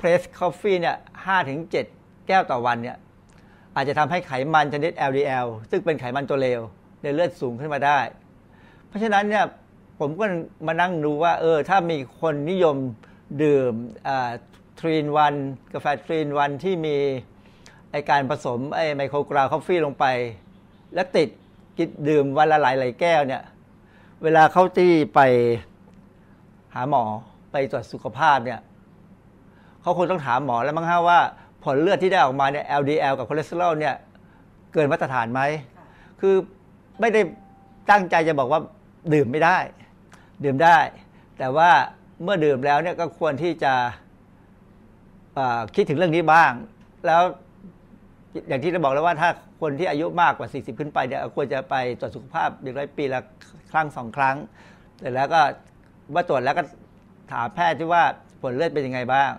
[0.01, 1.87] press coffee เนี่ยห้าถึงเจ็ด
[2.29, 2.97] แก้วต่อวันเนี่ย
[3.75, 6.61] อาจจะทำให้ไขมันชนิด LDL ซึ่งเป็นไขมันตัวเลว
[7.03, 7.99] ในเลือดสูงขึ้นมาได้
[8.87, 9.45] เพราะฉะนั้นเนี่ย
[10.01, 10.25] ผมก็
[10.67, 12.77] มานั่งดูว่าเออถ้ามีคนนิยม
[13.43, 13.73] ดื่ม
[14.81, 15.35] ทรีนวัน
[15.75, 16.97] กาแฟ three in one ที่มี
[17.91, 20.05] ไอการผสมไอ microground coffee ลงไป
[20.95, 21.29] แล้วติด
[21.79, 23.43] กินดื่มวันละหลายหลายแก้วเนี่ย
[24.25, 25.21] เวลาเขาที่ไป
[26.75, 27.03] หาหมอ
[27.53, 28.61] ไปตรวจสุขภาพเนี่ย
[29.83, 31.19] เขาคงต้องถามหมอแล้วมั้งฮะว่า
[31.65, 33.95] ผลเลือดที่ได้ออกมาเนี่ย LDL กับคอเลสเตอรอลเนี่ย
[34.73, 35.41] เกินมาตรฐานไหม
[36.21, 36.35] คือ
[37.01, 37.21] ไม่ได้
[37.91, 38.61] ตั้งใจจะบอกว่า
[39.15, 39.59] ดื่มไม่ได้
[40.45, 40.79] ดื่มได้
[41.39, 41.71] แต่ว่า
[42.23, 43.73] เมื่อดื่มแล้วเนี่ยก็ควรที่จะ
[45.75, 46.53] คิดถึงเรื่องนี้บ้าง
[47.07, 47.23] แล้ว
[48.49, 53.21] อย่างที่เราบอกแล้วว่าถ้าคนที่อายุมากกว่า 40 ขึ้นไปเนี่ยควรจะไปตรวจสุขภาพอย่างไรปีละ
[53.75, 54.37] ครั้งสองครั้ง
[55.01, 55.41] แต่แล้วก็
[56.11, 56.63] เมื่อตรวจแล้วก็
[57.33, 58.03] ถามแพทย์ที่ว่า
[58.43, 59.31] ผลเลือดเป็นยังไงบ้าง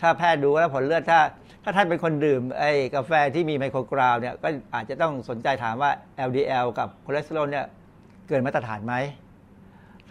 [0.00, 1.20] ถ้าแพทย์ดูแล้วผลเลือดถ้า
[1.64, 5.90] ถ้าท่านเป็นคนดื่มไอ้กาแฟที่มี microground เนี่ยก็อาจจะต้องสนใจถามว่า
[6.28, 7.66] LDL กับคอเลสเตอรอลเนี่ย
[8.28, 8.94] เกินมาตรฐานไหม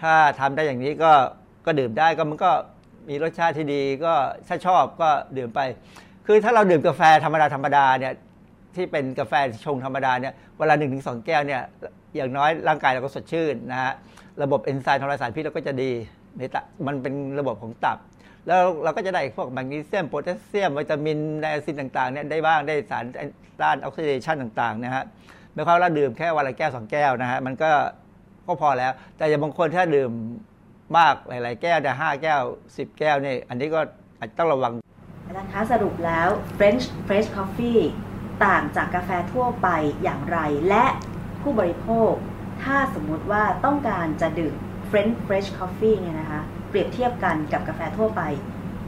[0.02, 1.12] ถ้าทำได้อย่างนี้ก็
[1.66, 2.52] ก็ดื่มได้ก็มันก็
[3.10, 4.14] มีรสชาติที่ดีก็
[4.48, 5.60] ถ้าชอบก็ดื่มไป
[6.26, 8.14] คือถ้าเราดื่มกาแฟธรรมดาธรรมดาเนี่ย
[8.78, 9.34] ที่เป็นกาแฟ
[9.66, 11.62] ชงธรรมดาเนี่ยเวลาหนึ่งถึงสองแก้วเนี่ย
[12.16, 13.94] อย่างน้อยร่างกายเราก็สดชื่นนะฮะ
[14.44, 15.92] ระบบเอนไซม์ทำลายสารพิษเราก็จะดี
[16.38, 17.98] ในตับมันเป็นระบบของตับ
[18.48, 23.06] แล้วเราก็จะได้พวกแมกนีเซียมโพแทสเซียมวิตามินไนอาซินต่างๆเนี่ยได้บ้างได้สาร
[23.62, 25.04] ต้านออกซิเดชันต่างๆนะฮะ
[25.54, 27.72] ไม่ความเราดื่มแค่วันละแก้วสองแก้วนะฮะมันก็
[28.48, 30.12] ก็พอแล้ว แต่อย่างบางคนถ้าดื่ม
[30.98, 32.42] มากหลาย ๆ แก้วแต่ห้าแก้ว
[32.78, 33.80] สิบแก้วเนี่ยอันนี้ก็
[34.20, 34.74] อาจต้องระวัง
[35.28, 37.82] อาจารย์คะสรุปแล้ว French Fresh Coffee
[38.46, 39.68] ต่างจากกาแฟทั่วไป
[40.04, 40.86] อย่างไร และ
[41.42, 42.12] ผู้บริโภค
[42.64, 44.56] ถ้าสมมุติว่าต้องการจะดื่ม
[44.90, 48.22] French Fresh Coffee เนี่ยนะคะ เปรียบเทียบกันกับกาแฟทั่วไป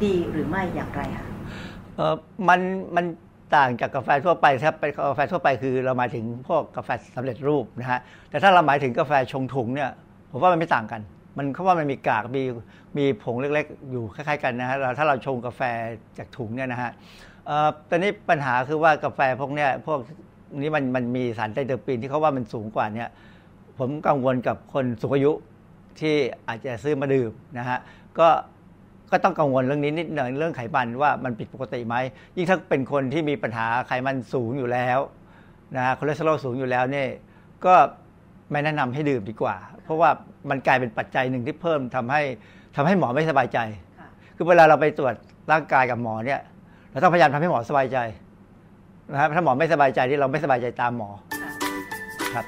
[0.04, 1.28] ดีหรือไม่อย่างไรคะ
[1.96, 2.16] เออ
[2.50, 2.60] มัน
[2.96, 3.06] มัน
[3.56, 9.92] ต่างจากกาแฟทั่วไปครับเป็นกาแฟทั่วไปคือเราหมายถึงพวกกาแฟสำเร็จรูปนะฮะแต่ถ้าเราหมายถึงกาแฟชงถุงเนี่ย
[10.32, 11.02] ผมว่ามันไม่ต่างกัน
[11.38, 12.44] มันเขาว่ามันมีกากมี
[12.98, 15.62] มีผงเล็กๆ อยู่คล้ายๆกันนะฮะเราถ้าเราชงกาแฟ
[16.18, 16.92] จากถุงเนี่ยนะฮะ
[17.48, 20.00] เอ่อตอนนี้ปัญหาคือว่ากาแฟพวกเนี้ยพวก
[20.62, 23.10] นี้มันมันมีสารไตรเตอร์ปีนที่เขาว่ามันสูงกว่าเนี่ย
[23.80, 25.32] ผมกังวลกับคนสูงอายุ
[26.00, 26.16] ที่
[26.48, 27.78] อาจจะซื้อมาดื่มนะฮะ
[28.20, 28.28] ก็
[29.12, 31.96] ก็ต้องกังวลเรื่องนี้นิดหน่อยเรื่องไขมันว่ามันผิดปกติไหม
[32.36, 35.00] ยิ่งถ้าเป็นคนที่มีปัญหาไขมันสูงอยู่แล้ว
[35.76, 37.08] นะฮะคอเลสเตอรอลสูงอยู่แล้วเนี่ย
[37.66, 37.76] ก็
[38.52, 40.10] ไม่แนะนำให้ดื่มดีกว่า เพราะว่า
[40.50, 42.22] มันกลายเป็นปัจจัยหนึ่งที่เพิ่มทำให้
[42.76, 43.60] ทำให้หมอไม่สบายใจ
[44.36, 45.16] คือเวลาเราไปตรวจ
[45.52, 46.40] ร่างกายกับหมอเนี่ย
[46.98, 47.98] เราต้องพยายามทำให้หมอสบายใจ
[49.12, 51.10] นะครับถ้าหมอไม่สบายใจที่เราไม่สบายใจตามหมอ
[52.36, 52.46] ครับ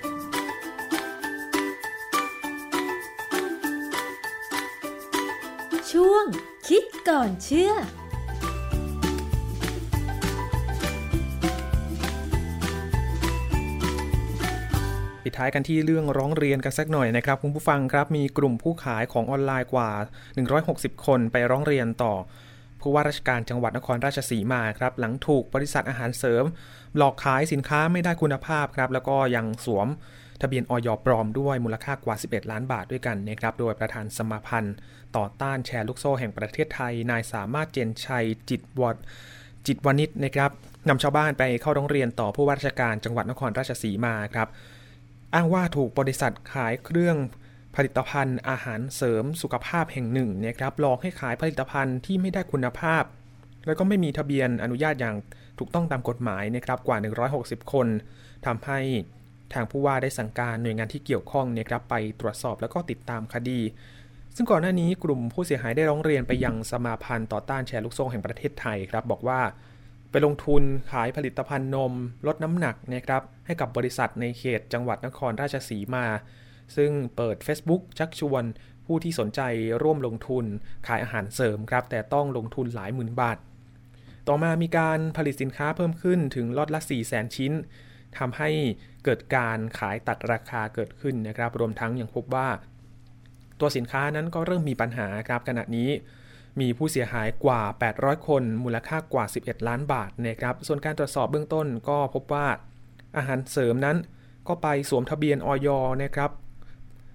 [5.91, 6.26] ช่วง
[6.68, 7.74] คิดก่อนเชื่อ
[15.24, 19.89] ปิดท้ายกันที่เรื่องร้องเรียนกันสักหน่อยนะครับ คุณผู้ฟังครับมีกลุ่มผู้ขายของออนไลน์กว่า
[20.47, 22.16] 160 คนไปร้องเรียนต่อ
[22.82, 26.43] ผู้ว่าราชการจังหวัดนครราชสีมาครับหลังถูกบริษัทอาหารเสริม
[26.97, 29.88] หลอกขายสินค้าไม่ได้คุณภาพครับแล้วก็ยังสวม
[30.41, 34.75] ทะเบียนออยปลอมด้วยมูลค่ากว่า 11 ล้านบาทด้วยกันนะครับโดยประธานสมาพันธ์
[35.17, 38.95] ต่อต้านแชร์ลูกโซ่แห่งประเทศไทย นายสามารถเจนชัยจิตวด
[39.67, 40.51] จิตวณิชนะครับ
[40.89, 44.47] นำชาวบ้านไปเข้าร้องเรียนต่อผู้ว่าราชการจังหวัดนครราชสีมาครับ
[45.34, 47.17] อ้างว่าถูกบริษัทขายเครื่อง
[47.76, 53.03] ผลิตภัณฑ์อาหารเสริมสุขภาพแห่งหนึ่งนะครับหลอกให้ขายผลิตภัณฑ์ที่ไม่ได้คุณภาพ
[53.65, 55.15] แล้วก็ไม่มีทะเบียนอนุญาตอย่าง
[55.59, 56.97] ถูกต้องตามกฎหมายนะครับกว่า
[57.36, 57.88] 160 คน
[58.45, 58.80] ทำให้
[59.53, 63.59] ทางผู้ว่าได้สั่งการหน่วยงานที่เกี่ยวข้องนี่ยครับไปตรวจสอบแล้วก็ติดตามคดี
[64.36, 69.39] ซึ่งก่อนหน้านี้กลุ่มผู้เสียหายได้ร้องเรียนไปยังสมาพันธ์ต่อต้านแชร์ลูกโซ่แห่งประเทศไทยครับบอกว่า
[70.11, 71.93] ไปลงทุนขายผลิตภัณฑ์นม
[72.28, 76.05] ลดน้ำหนักนะครับให้กับบริษัทในเขตจังหวัดนครราชสีมา
[76.78, 78.43] ซึ่งเปิด Facebook ชักชวน
[78.86, 79.41] ผู้ที่สนใจ
[79.84, 80.45] ร่วมลงทุน
[80.88, 83.38] ขายอาหารเสริมครับ แต่ต้องลงทุนหลายหมื่นบาท
[84.28, 87.53] ต่อมามีการผลิตสินค้าเพิ่มขึ้นถึงล็อตละ 4 0 0 0 0 0 ชิ้น
[88.17, 88.49] ทำให้
[89.03, 92.49] เกิดการขายตัดราคาเกิดขึ้นนะครับ รวมทั้งยังพบว่า
[93.59, 95.89] ตัวสินค้านั้นก็เริ่มมีปัญหาครับขณะนี้
[96.59, 97.61] มีผู้เสียหายกว่า
[97.93, 102.47] 800 คน มูลค่ากว่า 11 ล้านบาทนะครับ ส่วนการตรวจสอบเบื้องต้นก็พบว่า
[103.17, 103.97] อาหารเสริมนั้น
[104.47, 105.67] ก็ไปสวมทะเบียนออย
[106.03, 106.32] นะครับ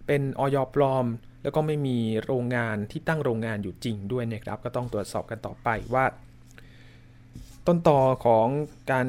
[0.07, 1.07] เป็นออยปลอม
[1.43, 6.05] แล้วก็ไม่มีโรงงานที่ตั้งโรงงานอยู่จริงด้วยนะครับ ก็ต้องตรวจสอบกันต่อไปว่า
[7.67, 8.47] ต้นตอของ
[8.91, 9.07] การ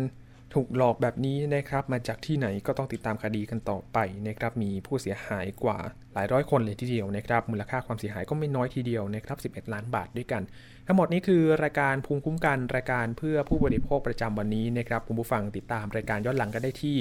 [0.56, 3.98] ถูกหลอกแบบนี้นะครับมาจากที่ไหนก็ต้องติดตามคดีกันต่อไป
[4.28, 5.78] นะครับมีผู้เสียหายกว่า
[6.14, 10.42] หลายร้อยคนเลยทีเดียวนะครับมูลค่าความเสียหายก็ไม่น้อยทีเดียวนะครับ 11 ล้านบาทด้วยกัน
[10.88, 16.98] ทั้งหมดนี้คือรายการภูมิคุ้มกันรายการเพื่อผู้บริโภคประจำวันนี้นะครับคุณผู้ฟังติดตามรายการย้อนหลังกันได้ที่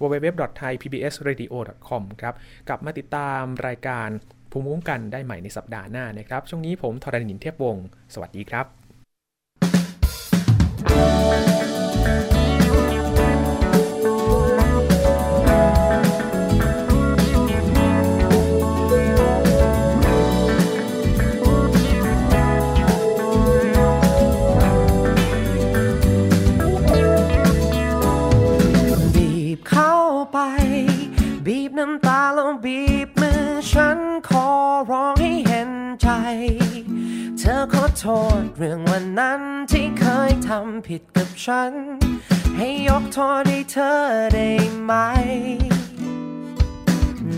[0.00, 2.34] www.thaipbsradio.com ครับ
[2.68, 4.08] กลับมาติดตามรายการ
[4.52, 8.62] ภูมิคุ้มกันได้ใหม่ในสัปดาห์หน้านะครับ ช่วงนี้ผมทรณินเทพวงศ์สวัสดีครั
[11.54, 11.57] บ
[31.78, 33.98] น้ำตาล้วบีบมือฉัน
[34.28, 34.48] ขอ
[34.90, 35.70] ร้องให้เห็น
[36.02, 36.08] ใจ
[37.38, 38.04] เธอขอโท
[38.40, 41.72] ษเรื่องวันนั้นที่เคยทำผิดกับฉัน
[42.56, 43.96] ให้ยกโทษให้เธอ
[44.34, 44.48] ได้
[44.82, 44.92] ไหม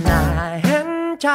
[0.06, 0.22] น่า
[0.64, 0.90] เห็น
[1.22, 1.28] ใจ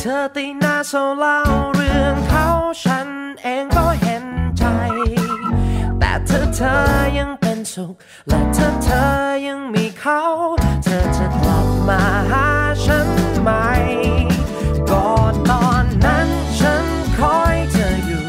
[0.00, 1.38] เธอตีหน้าเศร้าเล่า
[1.74, 2.46] เรื่องเขา
[2.84, 3.08] ฉัน
[3.42, 4.26] เองก็เห็น
[4.58, 4.64] ใจ
[6.00, 6.74] แต่เธอเธอ
[7.18, 7.94] ยังเป็นสุข
[8.28, 9.04] และเธอเธอ
[9.46, 10.22] ยังมีเขา
[10.84, 12.48] เธอจะกลับมาหา
[12.84, 13.08] ฉัน
[13.42, 13.50] ไหม
[14.90, 16.28] ก่อนตอนนั้น
[16.58, 16.84] ฉัน
[17.18, 18.26] คอยเธออยู่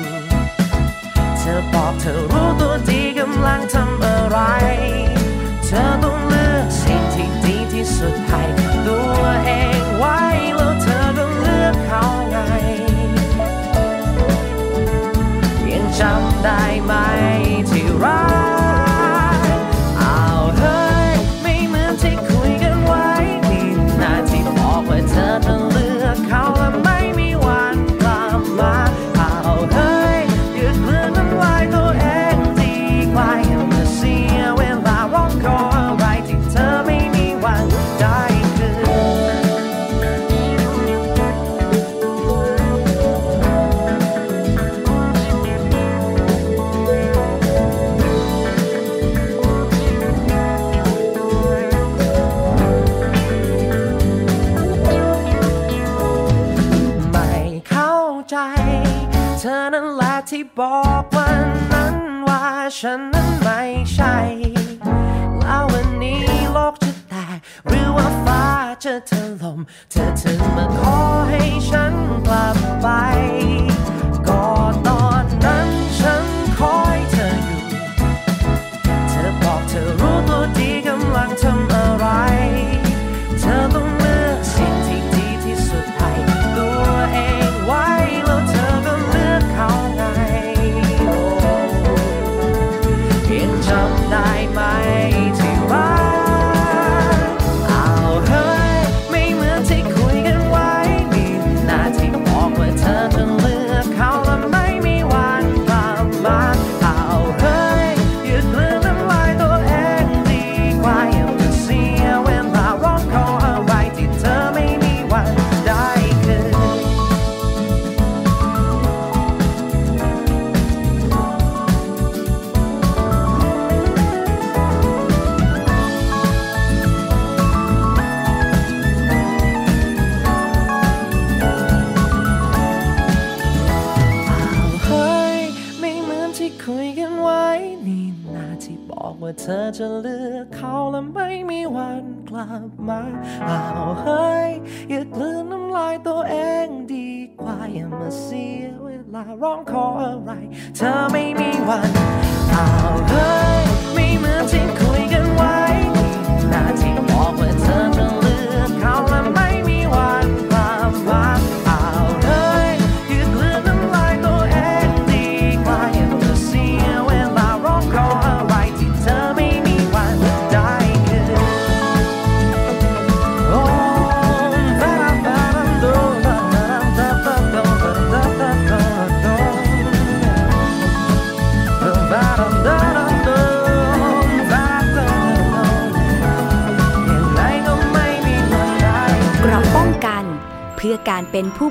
[1.38, 4.38] เธอบอกเธอรู้ตัวดีกำลังทำอะไร